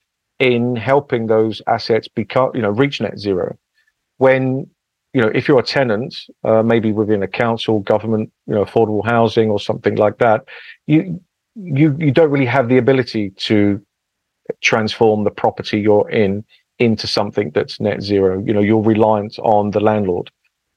in 0.42 0.76
helping 0.76 1.28
those 1.28 1.62
assets 1.68 2.08
become 2.10 2.52
you 2.54 2.62
know 2.62 2.72
reach 2.72 3.00
net 3.00 3.18
zero. 3.18 3.58
When 4.18 4.70
you 5.14 5.22
know, 5.22 5.32
if 5.34 5.48
you're 5.48 5.60
a 5.60 5.64
tenant, 5.64 6.16
uh, 6.44 6.64
maybe 6.64 6.92
within 6.92 7.22
a 7.22 7.28
council, 7.28 7.82
government, 7.82 8.32
you 8.48 8.56
know, 8.56 8.64
affordable 8.64 9.06
housing 9.06 9.50
or 9.50 9.60
something 9.60 9.96
like 9.96 10.18
that, 10.20 10.46
you 10.88 11.22
you 11.56 11.96
you 12.00 12.12
don't 12.12 12.32
really 12.32 12.46
have 12.46 12.70
the 12.70 12.78
ability 12.78 13.32
to 13.32 13.82
transform 14.62 15.24
the 15.24 15.32
property 15.32 15.80
you're 15.80 16.10
in 16.10 16.44
into 16.80 17.08
something 17.08 17.52
that's 17.52 17.80
net 17.80 18.02
zero. 18.02 18.42
You 18.46 18.54
know, 18.54 18.62
you're 18.62 18.82
reliant 18.82 19.38
on 19.40 19.72
the 19.72 19.82
landlord, 19.82 20.32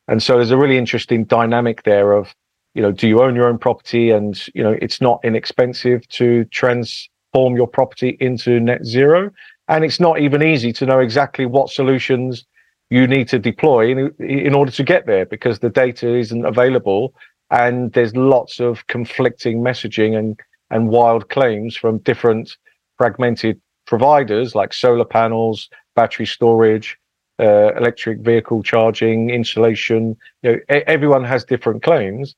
and 0.08 0.22
so 0.22 0.36
there's 0.36 0.50
a 0.50 0.58
really 0.58 0.78
interesting 0.78 1.24
dynamic 1.24 1.84
there 1.84 2.12
of, 2.12 2.34
you 2.74 2.82
know, 2.82 2.90
do 2.90 3.06
you 3.06 3.22
own 3.22 3.36
your 3.36 3.48
own 3.48 3.58
property, 3.58 4.10
and 4.10 4.46
you 4.52 4.64
know, 4.64 4.76
it's 4.82 5.00
not 5.00 5.20
inexpensive 5.22 6.06
to 6.08 6.44
transform 6.46 7.54
your 7.54 7.68
property 7.68 8.16
into 8.18 8.58
net 8.58 8.84
zero, 8.84 9.30
and 9.68 9.84
it's 9.84 10.00
not 10.00 10.20
even 10.20 10.42
easy 10.42 10.72
to 10.72 10.86
know 10.86 11.00
exactly 11.00 11.46
what 11.46 11.70
solutions 11.70 12.44
you 12.90 13.06
need 13.06 13.28
to 13.28 13.38
deploy 13.38 13.90
in, 13.90 14.14
in 14.18 14.54
order 14.54 14.70
to 14.70 14.82
get 14.82 15.06
there 15.06 15.26
because 15.26 15.58
the 15.58 15.70
data 15.70 16.14
isn't 16.14 16.44
available 16.44 17.14
and 17.50 17.92
there's 17.92 18.14
lots 18.16 18.60
of 18.60 18.86
conflicting 18.86 19.60
messaging 19.60 20.16
and 20.18 20.38
and 20.70 20.88
wild 20.88 21.28
claims 21.28 21.76
from 21.76 21.98
different 21.98 22.56
fragmented 22.98 23.60
providers 23.86 24.54
like 24.54 24.72
solar 24.72 25.04
panels, 25.04 25.68
battery 25.94 26.26
storage, 26.26 26.98
uh, 27.38 27.74
electric 27.74 28.20
vehicle 28.20 28.62
charging, 28.62 29.30
insulation. 29.30 30.16
You 30.42 30.52
know, 30.52 30.58
everyone 30.86 31.24
has 31.24 31.44
different 31.44 31.82
claims. 31.82 32.34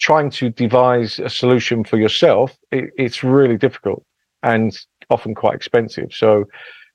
Trying 0.00 0.30
to 0.30 0.50
devise 0.50 1.18
a 1.18 1.28
solution 1.28 1.84
for 1.84 1.98
yourself, 1.98 2.56
it, 2.70 2.90
it's 2.96 3.22
really 3.22 3.56
difficult 3.56 4.04
and 4.44 4.78
often 5.10 5.34
quite 5.34 5.54
expensive. 5.54 6.12
So 6.12 6.44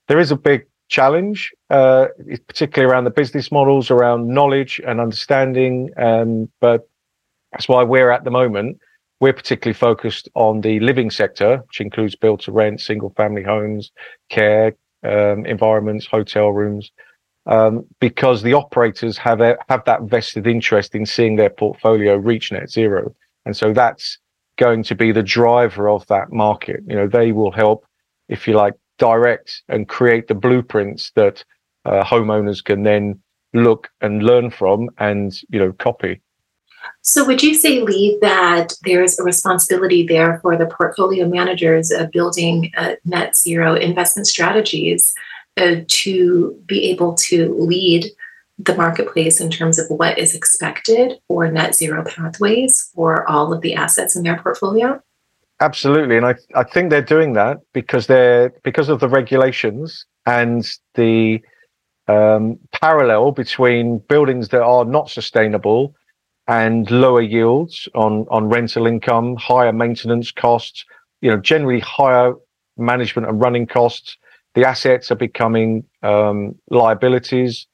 there 0.08 0.19
is 0.19 0.32
a 0.32 0.36
big 0.36 0.65
challenge, 0.89 1.52
uh, 1.69 2.08
particularly 2.48 2.91
around 2.91 3.04
the 3.04 3.12
business 3.12 3.52
models, 3.52 3.91
around 3.91 4.28
knowledge 4.28 4.82
and 4.86 5.00
understanding. 5.00 5.91
Um, 5.98 6.50
but 6.60 6.89
that's 7.52 7.67
why 7.67 7.84
we're 7.84 8.12
at 8.12 8.24
the 8.24 8.32
moment, 8.32 8.80
we're 9.22 9.34
particularly 9.34 9.74
focused 9.74 10.30
on 10.34 10.62
the 10.62 10.80
living 10.80 11.12
sector, 11.12 11.58
which 11.67 11.82
includes 11.82 12.15
build 12.15 12.39
to 12.41 12.52
rent, 12.52 12.82
single 12.82 13.12
family 13.17 13.43
homes, 13.43 13.91
care 14.30 14.74
um, 15.04 15.45
environments, 15.45 16.06
hotel 16.06 16.50
rooms, 16.50 16.91
um, 17.45 17.86
because 18.00 18.41
the 18.43 18.54
operators 18.54 19.17
have 19.17 19.41
a, 19.41 19.58
have 19.67 19.84
that 19.86 20.04
vested 20.04 20.48
interest 20.48 20.95
in 20.95 21.06
seeing 21.06 21.36
their 21.36 21.50
portfolio 21.50 22.15
reach 22.15 22.52
net 22.52 22.69
zero, 22.69 23.13
and 23.45 23.56
so 23.56 23.74
that's 23.74 24.19
going 24.58 24.84
to 24.84 24.95
be 24.95 25.12
the 25.12 25.24
driver 25.24 25.89
of 25.89 26.06
that 26.08 26.32
market. 26.32 26.82
You 26.88 26.95
know, 26.95 27.08
they 27.08 27.32
will 27.32 27.52
help, 27.52 27.86
if 28.30 28.48
you 28.48 28.54
like, 28.56 28.76
direct 29.00 29.63
and 29.68 29.88
create 29.88 30.28
the 30.28 30.36
blueprints 30.36 31.12
that 31.15 31.44
uh, 31.86 32.04
homeowners 32.04 32.63
can 32.63 32.84
then 32.84 33.20
look 33.54 33.89
and 34.02 34.22
learn 34.24 34.52
from 34.52 34.89
and 35.00 35.34
you 35.50 35.60
know 35.60 35.74
copy. 35.74 36.22
So 37.02 37.26
would 37.26 37.42
you 37.42 37.56
say 37.56 37.82
lee 37.82 38.18
that 38.22 38.74
there's 38.84 39.18
a 39.20 39.24
responsibility 39.24 40.06
there 40.06 40.39
for 40.42 40.56
the 40.56 40.65
portfolio 40.65 41.28
managers 41.28 41.92
of 41.92 42.12
building 42.12 42.72
uh, 42.78 42.94
net 43.06 43.36
zero 43.36 43.76
investment 43.76 44.28
strategies 44.28 45.13
uh, 45.58 45.78
to 45.88 46.62
be 46.65 46.89
able 46.92 47.15
to 47.15 47.54
lead 47.58 48.06
the 48.60 48.76
marketplace 48.76 49.39
in 49.39 49.50
terms 49.50 49.80
of 49.80 49.88
what 49.89 50.18
is 50.18 50.36
expected 50.36 51.13
for 51.28 51.50
net 51.50 51.74
zero 51.74 52.04
pathways 52.04 52.92
for 52.94 53.28
all 53.30 53.54
of 53.54 53.62
the 53.62 53.74
assets 53.74 54.15
in 54.15 54.24
their 54.24 54.38
portfolio 54.42 55.02
Absolutely, 55.62 56.15
and 56.15 56.26
I 56.26 56.36
I 56.56 56.63
think 56.63 56.89
they're 56.89 57.02
doing 57.02 57.34
that 57.34 57.58
because 57.74 58.08
they're 58.08 58.54
because 58.63 58.88
of 58.89 59.00
the 59.02 59.10
regulations 59.10 60.06
and 60.26 60.65
the 60.95 61.41
um, 62.08 62.60
parallel 62.82 63.32
between 63.32 64.00
buildings 64.10 64.50
that 64.50 64.62
are 64.63 64.86
not 64.86 65.10
sustainable 65.10 65.95
and 66.48 66.89
lower 66.91 67.22
yields 67.22 67.89
on 67.95 68.28
on 68.32 68.50
rental 68.50 68.88
income, 68.88 69.36
higher 69.38 69.74
maintenance 69.74 70.32
costs, 70.32 70.86
you 71.22 71.32
know, 71.32 71.38
generally 71.39 71.80
higher 71.82 72.34
management 72.78 73.28
and 73.30 73.41
running 73.41 73.67
costs. 73.67 74.17
The 74.56 74.67
assets 74.67 75.12
are 75.12 75.15
becoming 75.15 75.86
um, 76.04 76.56
liabilities. 76.72 77.67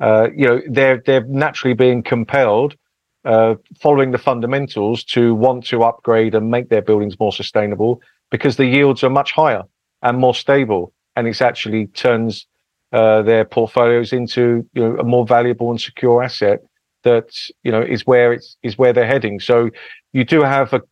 Uh, 0.00 0.28
you 0.36 0.46
know, 0.46 0.60
they're 0.70 1.02
they're 1.06 1.24
naturally 1.26 1.74
being 1.74 2.02
compelled, 2.02 2.76
uh, 3.24 3.54
following 3.80 4.12
the 4.12 4.18
fundamentals, 4.18 5.04
to 5.04 5.34
want 5.34 5.66
to 5.66 5.82
upgrade 5.82 6.34
and 6.34 6.50
make 6.50 6.68
their 6.68 6.82
buildings 6.82 7.18
more 7.18 7.32
sustainable 7.32 8.00
because 8.30 8.56
the 8.56 8.66
yields 8.66 9.02
are 9.02 9.10
much 9.10 9.32
higher 9.32 9.62
and 10.02 10.18
more 10.18 10.34
stable, 10.34 10.92
and 11.16 11.26
it 11.26 11.40
actually 11.40 11.86
turns 11.88 12.46
uh, 12.92 13.22
their 13.22 13.44
portfolios 13.44 14.12
into 14.12 14.66
you 14.72 14.82
know 14.82 14.96
a 14.98 15.04
more 15.04 15.26
valuable 15.26 15.70
and 15.70 15.80
secure 15.80 16.22
asset 16.22 16.60
that 17.04 17.30
you 17.62 17.70
know 17.70 17.82
is 17.82 18.06
where 18.06 18.32
it's 18.32 18.56
is 18.62 18.78
where 18.78 18.92
they're 18.92 19.06
heading. 19.06 19.40
So 19.40 19.70
you 20.12 20.24
do 20.24 20.42
have 20.42 20.72
a 20.72 20.82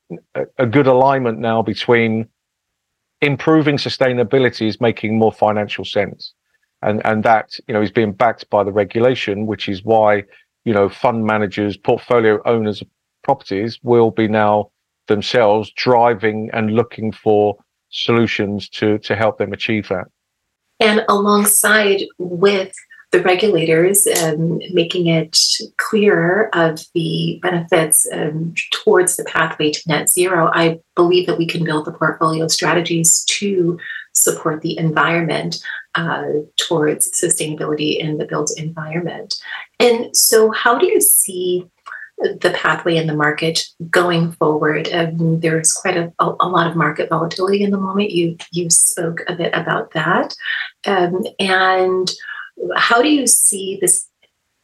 a 0.58 0.66
good 0.66 0.86
alignment 0.86 1.38
now 1.38 1.62
between 1.62 2.28
improving 3.20 3.76
sustainability 3.76 4.66
is 4.66 4.80
making 4.80 5.18
more 5.18 5.32
financial 5.32 5.84
sense, 5.84 6.34
and 6.82 7.04
and 7.06 7.22
that 7.24 7.50
you 7.66 7.74
know 7.74 7.82
is 7.82 7.90
being 7.90 8.12
backed 8.12 8.48
by 8.50 8.62
the 8.64 8.72
regulation, 8.72 9.46
which 9.46 9.68
is 9.68 9.84
why 9.84 10.24
you 10.66 10.74
know 10.74 10.90
fund 10.90 11.24
managers, 11.24 11.78
portfolio 11.78 12.42
owners 12.44 12.82
of 12.82 12.88
properties 13.22 13.78
will 13.82 14.10
be 14.10 14.28
now 14.28 14.70
themselves 15.06 15.72
driving 15.76 16.50
and 16.52 16.74
looking 16.74 17.12
for 17.12 17.56
solutions 17.88 18.68
to 18.68 18.98
to 18.98 19.16
help 19.16 19.38
them 19.38 19.52
achieve 19.52 19.88
that. 19.88 20.06
And 20.80 21.04
alongside 21.08 22.02
with 22.18 22.74
the 23.12 23.22
regulators 23.22 24.06
um, 24.22 24.58
making 24.72 25.06
it 25.06 25.38
clearer 25.78 26.54
of 26.54 26.84
the 26.92 27.38
benefits 27.40 28.06
um, 28.12 28.52
towards 28.72 29.16
the 29.16 29.24
pathway 29.24 29.70
to 29.70 29.80
net 29.86 30.10
zero, 30.10 30.50
I 30.52 30.80
believe 30.96 31.26
that 31.28 31.38
we 31.38 31.46
can 31.46 31.64
build 31.64 31.86
the 31.86 31.92
portfolio 31.92 32.48
strategies 32.48 33.24
to 33.24 33.78
support 34.12 34.62
the 34.62 34.76
environment 34.76 35.62
uh, 35.96 36.26
towards 36.56 37.10
sustainability 37.10 37.98
in 37.98 38.18
the 38.18 38.26
built 38.26 38.52
environment. 38.56 39.34
And 39.80 40.16
so, 40.16 40.50
how 40.52 40.78
do 40.78 40.86
you 40.86 41.00
see 41.00 41.68
the 42.18 42.54
pathway 42.56 42.96
in 42.96 43.06
the 43.06 43.14
market 43.14 43.66
going 43.90 44.32
forward. 44.32 44.88
Um, 44.92 45.40
there's 45.40 45.72
quite 45.72 45.96
a, 45.96 46.12
a, 46.18 46.48
lot 46.48 46.66
of 46.66 46.76
market 46.76 47.10
volatility 47.10 47.62
in 47.62 47.70
the 47.70 47.78
moment. 47.78 48.10
You 48.10 48.36
you 48.52 48.70
spoke 48.70 49.20
a 49.28 49.34
bit 49.34 49.52
about 49.52 49.92
that, 49.92 50.34
um, 50.86 51.24
and 51.38 52.10
how 52.74 53.02
do 53.02 53.08
you 53.08 53.26
see 53.26 53.78
this 53.80 54.08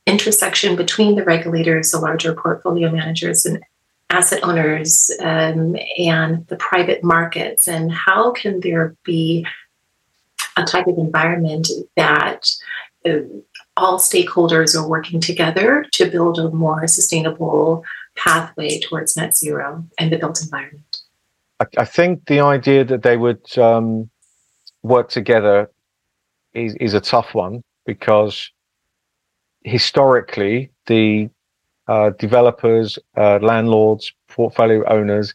intersection 0.07 0.77
between 0.77 1.15
the 1.15 1.25
regulators, 1.25 1.91
the 1.91 1.99
larger 1.99 2.35
portfolio 2.35 2.91
managers, 2.91 3.45
and 3.45 3.63
asset 4.09 4.43
owners, 4.43 5.11
um, 5.21 5.77
and 5.99 6.47
the 6.47 6.57
private 6.57 7.05
markets, 7.05 7.69
and 7.69 7.93
how 7.93 8.31
can 8.33 8.61
there 8.61 8.97
be 9.05 9.47
a 10.57 10.65
type 10.65 10.87
of 10.87 10.99
environment 10.99 11.69
that 11.97 12.51
uh, 13.07 13.19
all 13.77 13.99
stakeholders 13.99 14.77
are 14.77 14.89
working 14.89 15.21
together 15.21 15.85
to 15.93 16.11
build 16.11 16.39
a 16.39 16.51
more 16.51 16.87
sustainable 16.87 17.85
pathway 18.17 18.79
towards 18.79 19.17
net 19.17 19.35
zero 19.35 19.85
and 19.99 20.13
the 20.13 20.19
built 20.19 20.43
environment. 20.43 20.99
I, 21.61 21.67
I 21.79 21.85
think 21.85 22.27
the 22.27 22.41
idea 22.41 22.85
that 22.85 23.03
they 23.03 23.17
would 23.17 23.59
um, 23.59 24.11
work 24.83 25.09
together 25.09 25.71
is, 26.55 26.75
is 26.77 26.95
a 26.95 27.01
tough 27.01 27.35
one 27.35 27.63
because 27.87 28.51
historically 29.65 30.71
the 30.87 31.31
uh, 31.89 32.11
developers, 32.19 32.99
uh, 33.17 33.39
landlords, 33.41 34.13
portfolio 34.29 34.85
owners 34.89 35.35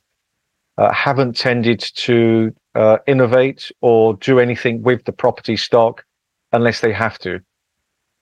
uh, 0.78 0.94
haven't 0.94 1.36
tended 1.36 1.80
to 1.80 2.54
uh, 2.78 3.00
innovate 3.08 3.72
or 3.82 4.14
do 4.16 4.40
anything 4.40 4.84
with 4.84 5.04
the 5.06 5.12
property 5.12 5.58
stock 5.58 6.06
unless 6.54 6.80
they 6.80 6.94
have 6.94 7.18
to 7.20 7.40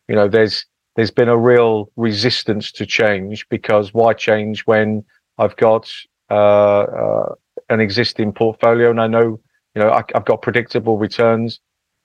you 0.07 0.15
know 0.15 0.27
there's 0.27 0.65
there's 0.95 1.11
been 1.11 1.29
a 1.29 1.37
real 1.37 1.91
resistance 1.97 2.71
to 2.71 2.85
change 2.85 3.47
because 3.49 3.93
why 3.93 4.13
change 4.13 4.61
when 4.61 5.03
I've 5.37 5.57
got 5.57 5.91
uh, 6.31 6.83
uh, 6.83 7.35
an 7.69 7.81
existing 7.81 8.31
portfolio 8.31 8.89
and 8.89 9.01
I 9.01 9.07
know 9.07 9.39
you 9.75 9.81
know 9.81 9.91
I, 9.91 10.03
have 10.13 10.25
got 10.25 10.41
predictable 10.41 10.97
returns 10.97 11.59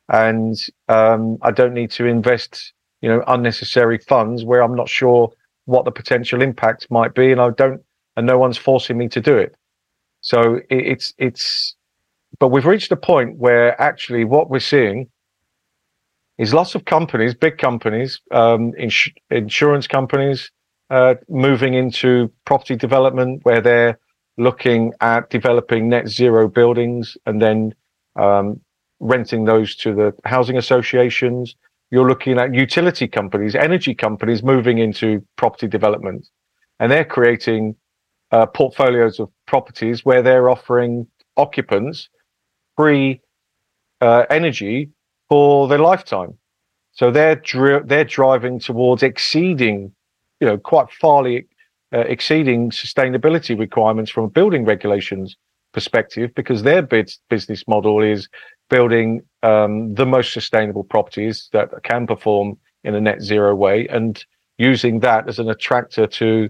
and 0.09 0.57
um, 0.89 1.39
I 1.43 1.53
don't 1.53 1.75
need 1.75 1.93
to 1.93 2.07
invest 2.07 2.73
you 3.01 3.09
know 3.09 3.23
unnecessary 3.29 3.99
funds 3.99 4.45
where 4.45 4.63
I'm 4.63 4.75
not 4.75 4.89
sure 4.89 5.33
what 5.67 5.85
the 5.85 5.93
potential 5.93 6.43
impact 6.43 6.91
might 6.91 7.15
be 7.15 7.31
and 7.31 7.41
I 7.41 7.51
don't 7.51 7.81
and 8.17 8.27
no 8.27 8.39
one's 8.39 8.59
forcing 8.59 8.99
me 8.99 9.09
to 9.09 9.21
do 9.21 9.37
it. 9.39 9.55
So 10.21 10.57
it, 10.57 10.67
it's 10.71 11.15
it's 11.17 11.77
but 12.41 12.49
we've 12.49 12.67
reached 12.67 12.91
a 12.91 12.97
point 12.97 13.37
where 13.37 13.81
actually 13.81 14.25
what 14.25 14.51
we're 14.51 14.59
seeing 14.59 15.09
is 16.39 16.55
lots 16.55 16.75
of 16.75 16.87
companies, 16.87 17.35
big 17.35 17.59
companies, 17.59 18.19
um, 18.33 18.73
ins- 18.79 19.11
insurance 19.31 19.87
companies, 19.87 20.51
uh, 20.89 21.15
moving 21.29 21.75
into 21.75 22.33
property 22.47 22.75
development 22.75 23.41
where 23.45 23.61
they're 23.61 23.99
looking 24.39 24.93
at 25.03 25.29
developing 25.29 25.91
net 25.91 26.09
zero 26.09 26.49
buildings 26.49 27.17
and 27.27 27.43
then 27.43 27.75
um, 28.17 28.59
renting 29.01 29.45
those 29.45 29.77
to 29.77 29.95
the 29.95 30.15
housing 30.25 30.57
associations. 30.57 31.55
You're 31.91 32.09
looking 32.09 32.39
at 32.39 32.55
utility 32.55 33.07
companies, 33.07 33.55
energy 33.55 33.95
companies 33.95 34.43
moving 34.43 34.79
into 34.79 35.23
property 35.37 35.69
development, 35.69 36.27
and 36.79 36.91
they're 36.91 37.05
creating 37.05 37.77
uh, 38.33 38.47
portfolios 38.47 39.21
of 39.21 39.29
properties 39.47 40.07
where 40.07 40.23
they're 40.23 40.49
offering 40.49 41.07
occupants 41.37 42.09
free 42.81 43.21
uh, 44.01 44.25
energy 44.31 44.89
for 45.29 45.69
their 45.69 45.79
lifetime. 45.79 46.33
So 46.93 47.11
they're 47.11 47.37
dri- 47.37 47.85
they're 47.85 48.11
driving 48.21 48.59
towards 48.59 49.03
exceeding, 49.03 49.93
you 50.41 50.47
know, 50.49 50.59
quite 50.59 50.89
farly 51.03 51.47
uh, 51.93 52.05
exceeding 52.15 52.71
sustainability 52.71 53.59
requirements 53.59 54.11
from 54.11 54.25
a 54.25 54.29
building 54.29 54.65
regulations 54.65 55.37
perspective 55.73 56.31
because 56.35 56.63
their 56.63 56.83
bid- 56.83 57.13
business 57.29 57.63
model 57.69 58.01
is 58.01 58.29
building 58.71 59.23
um, 59.43 59.95
the 59.95 60.07
most 60.07 60.33
sustainable 60.33 60.85
properties 60.85 61.49
that 61.53 61.69
can 61.83 62.07
perform 62.07 62.57
in 62.85 62.95
a 62.95 63.01
net 63.01 63.21
zero 63.21 63.55
way 63.55 63.87
and 63.89 64.25
using 64.59 65.01
that 65.01 65.29
as 65.29 65.39
an 65.39 65.51
attractor 65.51 66.07
to 66.07 66.49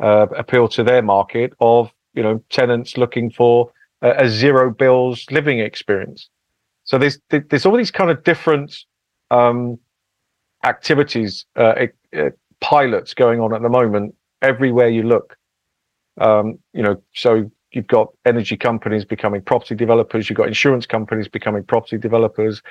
uh, 0.00 0.26
appeal 0.36 0.68
to 0.68 0.82
their 0.84 1.02
market 1.02 1.52
of 1.60 1.90
you 2.14 2.22
know 2.22 2.42
tenants 2.50 2.96
looking 2.96 3.30
for 3.30 3.70
a, 4.02 4.24
a 4.24 4.28
zero 4.28 4.70
bills 4.70 5.26
living 5.30 5.60
experience 5.60 6.28
so 6.84 6.98
there's 6.98 7.18
there's 7.30 7.66
all 7.66 7.76
these 7.76 7.90
kind 7.90 8.10
of 8.10 8.22
different 8.24 8.76
um, 9.30 9.78
activities, 10.64 11.46
uh, 11.56 11.86
pilots 12.60 13.14
going 13.14 13.40
on 13.40 13.54
at 13.54 13.62
the 13.62 13.68
moment 13.68 14.14
everywhere 14.40 14.88
you 14.88 15.02
look. 15.02 15.36
Um, 16.20 16.58
you 16.72 16.82
know, 16.82 17.02
so 17.14 17.50
you've 17.72 17.86
got 17.86 18.08
energy 18.26 18.56
companies 18.56 19.04
becoming 19.04 19.42
property 19.42 19.74
developers, 19.74 20.28
you've 20.28 20.36
got 20.36 20.48
insurance 20.48 20.86
companies 20.86 21.28
becoming 21.28 21.64
property 21.64 21.98
developers, 21.98 22.62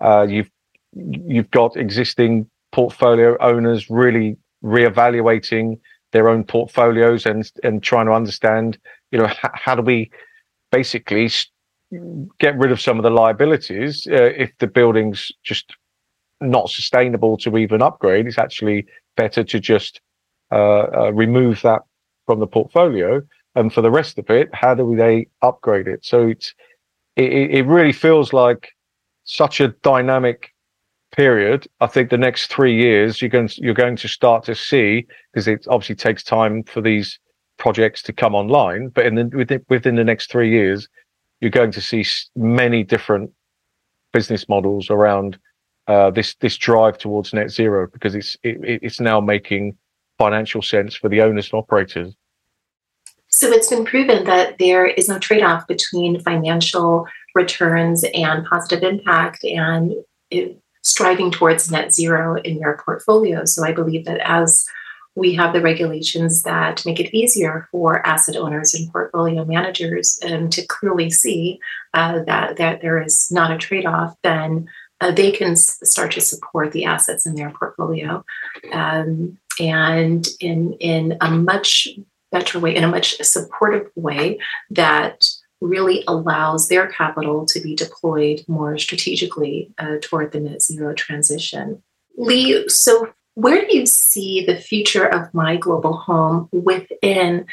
uh, 0.00 0.26
you've 0.28 0.50
you've 0.94 1.50
got 1.50 1.76
existing 1.76 2.48
portfolio 2.72 3.36
owners 3.40 3.88
really 3.88 4.36
reevaluating 4.64 5.78
their 6.12 6.28
own 6.28 6.42
portfolios 6.42 7.24
and 7.26 7.50
and 7.62 7.82
trying 7.82 8.06
to 8.06 8.12
understand, 8.12 8.78
you 9.12 9.18
know, 9.18 9.26
h- 9.26 9.36
how 9.54 9.74
do 9.74 9.82
we 9.82 10.10
basically 10.70 11.30
get 12.38 12.56
rid 12.58 12.70
of 12.70 12.80
some 12.80 12.98
of 12.98 13.02
the 13.02 13.10
liabilities 13.10 14.06
uh, 14.10 14.30
if 14.36 14.52
the 14.58 14.66
building's 14.66 15.32
just 15.42 15.74
not 16.40 16.68
sustainable 16.70 17.36
to 17.38 17.56
even 17.56 17.82
upgrade. 17.82 18.26
It's 18.26 18.38
actually 18.38 18.86
better 19.16 19.42
to 19.42 19.60
just 19.60 20.00
uh, 20.52 20.86
uh, 20.94 21.12
remove 21.12 21.62
that 21.62 21.82
from 22.26 22.40
the 22.40 22.46
portfolio. 22.46 23.22
And 23.54 23.72
for 23.72 23.80
the 23.80 23.90
rest 23.90 24.18
of 24.18 24.30
it, 24.30 24.48
how 24.52 24.74
do 24.74 24.94
they 24.94 25.26
upgrade 25.42 25.88
it? 25.88 26.04
So 26.04 26.28
it's 26.28 26.54
it, 27.16 27.50
it 27.50 27.66
really 27.66 27.92
feels 27.92 28.32
like 28.32 28.68
such 29.24 29.60
a 29.60 29.68
dynamic 29.82 30.50
period. 31.10 31.66
I 31.80 31.86
think 31.86 32.10
the 32.10 32.18
next 32.18 32.46
three 32.46 32.76
years 32.76 33.20
you're 33.20 33.30
going 33.30 33.48
to, 33.48 33.62
you're 33.62 33.74
going 33.74 33.96
to 33.96 34.08
start 34.08 34.44
to 34.44 34.54
see 34.54 35.06
because 35.32 35.48
it 35.48 35.66
obviously 35.68 35.96
takes 35.96 36.22
time 36.22 36.62
for 36.62 36.80
these 36.80 37.18
projects 37.58 38.02
to 38.02 38.12
come 38.12 38.34
online. 38.34 38.88
But 38.88 39.06
in 39.06 39.14
the, 39.16 39.24
within, 39.36 39.64
within 39.68 39.96
the 39.96 40.04
next 40.04 40.30
three 40.30 40.50
years, 40.50 40.88
you're 41.40 41.50
going 41.50 41.72
to 41.72 41.80
see 41.80 42.04
many 42.34 42.82
different 42.82 43.30
business 44.12 44.48
models 44.48 44.90
around 44.90 45.38
uh, 45.86 46.10
this 46.10 46.34
this 46.36 46.56
drive 46.56 46.98
towards 46.98 47.32
net 47.32 47.50
zero 47.50 47.88
because 47.92 48.14
it's 48.14 48.36
it, 48.42 48.58
it's 48.82 49.00
now 49.00 49.20
making 49.20 49.76
financial 50.18 50.62
sense 50.62 50.94
for 50.94 51.08
the 51.08 51.22
owners 51.22 51.50
and 51.52 51.58
operators. 51.58 52.14
So 53.28 53.48
it's 53.48 53.70
been 53.70 53.84
proven 53.84 54.24
that 54.24 54.58
there 54.58 54.86
is 54.86 55.08
no 55.08 55.18
trade-off 55.18 55.66
between 55.66 56.20
financial 56.20 57.06
returns 57.34 58.04
and 58.14 58.44
positive 58.46 58.82
impact, 58.82 59.44
and 59.44 59.92
it, 60.30 60.58
striving 60.82 61.30
towards 61.30 61.70
net 61.70 61.94
zero 61.94 62.36
in 62.36 62.58
your 62.58 62.78
portfolio. 62.84 63.44
So 63.44 63.64
I 63.64 63.72
believe 63.72 64.06
that 64.06 64.20
as 64.24 64.64
we 65.18 65.34
have 65.34 65.52
the 65.52 65.60
regulations 65.60 66.42
that 66.44 66.86
make 66.86 67.00
it 67.00 67.14
easier 67.14 67.68
for 67.70 68.06
asset 68.06 68.36
owners 68.36 68.72
and 68.74 68.90
portfolio 68.92 69.44
managers 69.44 70.18
um, 70.24 70.48
to 70.50 70.64
clearly 70.66 71.10
see 71.10 71.58
uh, 71.92 72.22
that, 72.24 72.56
that 72.56 72.80
there 72.80 73.02
is 73.02 73.30
not 73.30 73.50
a 73.50 73.58
trade 73.58 73.84
off, 73.84 74.14
then 74.22 74.68
uh, 75.00 75.10
they 75.10 75.32
can 75.32 75.52
s- 75.52 75.78
start 75.82 76.12
to 76.12 76.20
support 76.20 76.72
the 76.72 76.84
assets 76.84 77.26
in 77.26 77.34
their 77.34 77.50
portfolio. 77.50 78.24
Um, 78.72 79.38
and 79.60 80.26
in, 80.38 80.74
in 80.74 81.16
a 81.20 81.30
much 81.30 81.88
better 82.30 82.60
way, 82.60 82.76
in 82.76 82.84
a 82.84 82.88
much 82.88 83.20
supportive 83.22 83.90
way 83.96 84.38
that 84.70 85.28
really 85.60 86.04
allows 86.06 86.68
their 86.68 86.86
capital 86.86 87.44
to 87.46 87.60
be 87.60 87.74
deployed 87.74 88.44
more 88.46 88.78
strategically 88.78 89.72
uh, 89.78 89.96
toward 90.00 90.30
the 90.30 90.38
net 90.38 90.62
zero 90.62 90.94
transition. 90.94 91.82
Lee, 92.16 92.68
so 92.68 93.12
where 93.38 93.64
do 93.64 93.76
you 93.76 93.86
see 93.86 94.44
the 94.44 94.56
future 94.56 95.06
of 95.06 95.32
my 95.32 95.56
global 95.56 95.96
home 95.96 96.48
within 96.50 97.46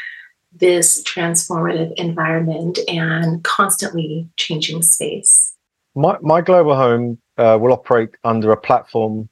this 0.51 1.03
transformative 1.03 1.93
environment 1.97 2.79
and 2.87 3.43
constantly 3.43 4.27
changing 4.35 4.81
space? 4.81 5.53
My, 5.93 6.17
my 6.21 6.41
global 6.41 6.75
home 6.75 7.19
uh, 7.37 7.59
will 7.61 7.71
operate 7.71 8.09
under 8.23 8.51
a 8.51 8.57
platform 8.57 9.29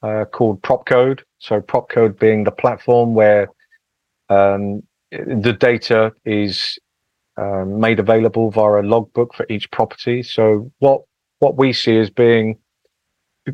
uh, 0.00 0.26
called 0.26 0.62
PropCode. 0.62 1.22
So, 1.40 1.60
PropCode 1.60 2.20
being 2.20 2.44
the 2.44 2.52
platform 2.52 3.14
where 3.14 3.48
um, 4.28 4.84
the 5.10 5.56
data 5.58 6.12
is 6.24 6.78
um, 7.36 7.80
made 7.80 7.98
available 7.98 8.52
via 8.52 8.80
a 8.80 8.84
logbook 8.84 9.34
for 9.34 9.44
each 9.48 9.68
property. 9.72 10.22
So, 10.22 10.70
what 10.78 11.02
what 11.40 11.56
we 11.56 11.72
see 11.72 11.98
as 11.98 12.10
being 12.10 12.58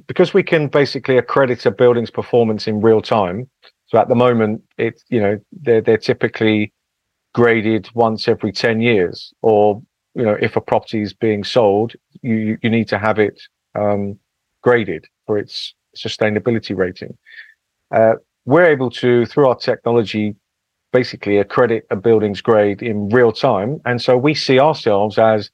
because 0.07 0.35
we 0.35 0.43
can 0.43 0.69
basically 0.69 1.19
accredit 1.19 1.65
a 1.67 1.71
building's 1.71 2.11
performance 2.11 2.67
in 2.67 2.81
real 2.81 3.03
time. 3.03 3.49
So 3.87 3.99
at 3.99 4.09
the 4.09 4.15
moment, 4.15 4.63
it's 4.79 5.05
you 5.09 5.21
know 5.21 5.39
they're 5.53 5.81
they're 5.81 5.99
typically 5.99 6.73
graded 7.35 7.89
once 7.95 8.29
every 8.29 8.53
ten 8.53 8.81
years, 8.81 9.33
or 9.43 9.83
you 10.15 10.25
know 10.25 10.37
if 10.41 10.57
a 10.57 10.61
property 10.61 11.03
is 11.03 11.13
being 11.13 11.45
sold, 11.45 11.95
you 12.23 12.59
you 12.63 12.71
need 12.71 12.89
to 12.89 12.99
have 12.99 13.19
it 13.19 13.41
um, 13.75 14.19
graded 14.63 15.07
for 15.27 15.39
its 15.39 15.75
sustainability 15.97 16.77
rating. 16.77 17.17
Uh, 17.95 18.15
we're 18.47 18.67
able 18.67 18.91
to 18.91 19.27
through 19.27 19.47
our 19.47 19.57
technology 19.57 20.35
basically 20.93 21.39
accredit 21.39 21.87
a 21.91 21.97
building's 21.97 22.41
grade 22.41 22.83
in 22.83 23.09
real 23.11 23.33
time, 23.33 23.81
and 23.85 24.01
so 24.01 24.17
we 24.17 24.35
see 24.35 24.59
ourselves 24.59 25.19
as 25.19 25.51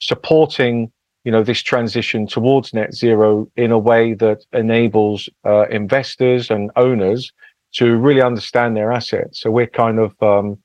supporting 0.00 0.90
you 1.24 1.32
know 1.32 1.42
this 1.42 1.62
transition 1.62 2.26
towards 2.26 2.72
net 2.74 2.94
zero 2.94 3.50
in 3.56 3.72
a 3.72 3.78
way 3.78 4.14
that 4.14 4.44
enables 4.52 5.28
uh, 5.44 5.66
investors 5.68 6.50
and 6.50 6.70
owners 6.76 7.32
to 7.72 7.96
really 7.96 8.22
understand 8.22 8.76
their 8.76 8.92
assets. 8.92 9.40
So 9.40 9.50
we're 9.50 9.66
kind 9.66 9.98
of 9.98 10.22
um, 10.22 10.58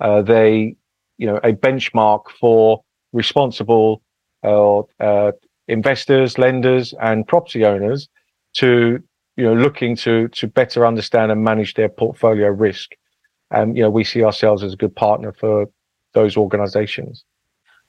uh, 0.00 0.22
they 0.22 0.76
you 1.18 1.26
know 1.26 1.38
a 1.38 1.52
benchmark 1.52 2.28
for 2.38 2.82
responsible 3.12 4.02
uh, 4.44 4.80
uh 5.00 5.32
investors, 5.68 6.38
lenders, 6.38 6.94
and 7.00 7.26
property 7.26 7.64
owners 7.64 8.08
to 8.54 9.02
you 9.36 9.44
know 9.44 9.54
looking 9.54 9.96
to 9.96 10.28
to 10.28 10.46
better 10.46 10.86
understand 10.86 11.32
and 11.32 11.42
manage 11.42 11.74
their 11.74 11.88
portfolio 11.88 12.48
risk. 12.48 12.92
And 13.50 13.76
you 13.76 13.82
know 13.82 13.90
we 13.90 14.04
see 14.04 14.22
ourselves 14.22 14.62
as 14.62 14.74
a 14.74 14.76
good 14.76 14.94
partner 14.94 15.32
for 15.32 15.66
those 16.12 16.36
organizations. 16.36 17.24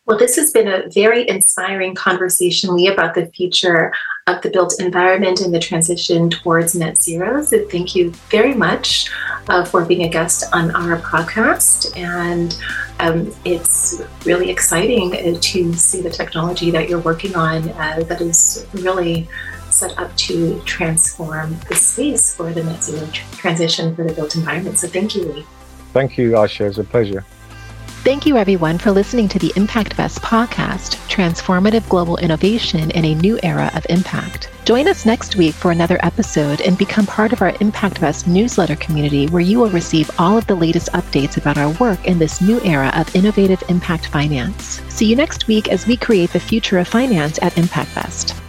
Well, 0.08 0.18
this 0.18 0.38
has 0.38 0.52
been 0.52 0.70
a 0.70 0.88
very 0.88 1.28
inspiring 1.28 1.94
conversation, 1.94 2.74
Lee, 2.74 2.88
about 2.88 3.14
the 3.14 3.26
future 3.26 3.92
of 4.28 4.42
the 4.42 4.50
built 4.50 4.80
environment 4.80 5.42
and 5.42 5.54
the 5.54 5.60
transition 5.60 6.30
towards 6.30 6.74
net 6.76 7.02
zero. 7.02 7.44
So, 7.44 7.68
thank 7.68 7.94
you 7.94 8.12
very 8.30 8.54
much 8.54 9.12
uh, 9.50 9.66
for 9.66 9.84
being 9.84 10.04
a 10.04 10.10
guest 10.10 10.46
on 10.54 10.72
our 10.72 10.98
podcast. 11.02 11.98
And 11.98 12.58
um, 13.02 13.36
it's 13.44 14.02
really 14.24 14.50
exciting 14.50 15.14
uh, 15.14 15.40
to 15.42 15.74
see 15.74 16.02
the 16.02 16.10
technology 16.10 16.72
that 16.72 16.88
you're 16.88 17.02
working 17.02 17.36
on 17.36 17.68
uh, 17.72 18.06
that 18.08 18.22
is 18.22 18.66
really 18.76 19.28
set 19.70 20.00
up 20.00 20.16
to 20.16 20.62
transform 20.62 21.58
the 21.68 21.76
space 21.76 22.34
for 22.34 22.54
the 22.54 22.64
net 22.64 22.82
zero 22.82 23.06
transition 23.34 23.94
for 23.94 24.06
the 24.06 24.14
built 24.14 24.38
environment. 24.38 24.80
So, 24.80 24.88
thank 24.88 25.18
you, 25.18 25.26
Lee. 25.26 25.46
Thank 25.92 26.18
you, 26.18 26.32
Aisha. 26.32 26.70
It's 26.70 26.78
a 26.78 26.86
pleasure. 26.86 27.26
Thank 28.04 28.26
you, 28.26 28.38
everyone, 28.38 28.78
for 28.78 28.92
listening 28.92 29.28
to 29.30 29.40
the 29.40 29.50
ImpactVest 29.50 30.22
podcast, 30.22 30.96
Transformative 31.10 31.88
Global 31.90 32.16
Innovation 32.18 32.90
in 32.92 33.04
a 33.04 33.16
New 33.16 33.38
Era 33.44 33.70
of 33.76 33.86
Impact. 33.90 34.50
Join 34.64 34.88
us 34.88 35.06
next 35.06 35.36
week 35.36 35.54
for 35.54 35.72
another 35.72 36.00
episode 36.02 36.62
and 36.62 36.78
become 36.78 37.06
part 37.06 37.34
of 37.34 37.42
our 37.42 37.52
ImpactVest 37.54 38.26
newsletter 38.26 38.78
community, 38.78 39.28
where 39.28 39.42
you 39.42 39.60
will 39.60 39.70
receive 39.72 40.10
all 40.18 40.38
of 40.38 40.48
the 40.48 40.56
latest 40.56 40.90
updates 40.94 41.36
about 41.36 41.58
our 41.58 41.72
work 41.82 42.06
in 42.06 42.18
this 42.18 42.40
new 42.40 42.62
era 42.62 42.94
of 42.96 43.14
innovative 43.14 43.62
impact 43.68 44.08
finance. 44.08 44.82
See 44.88 45.06
you 45.08 45.18
next 45.18 45.48
week 45.48 45.68
as 45.68 45.86
we 45.86 45.98
create 45.98 46.32
the 46.32 46.40
future 46.40 46.80
of 46.80 46.88
finance 46.88 47.40
at 47.42 47.54
ImpactVest. 47.54 48.40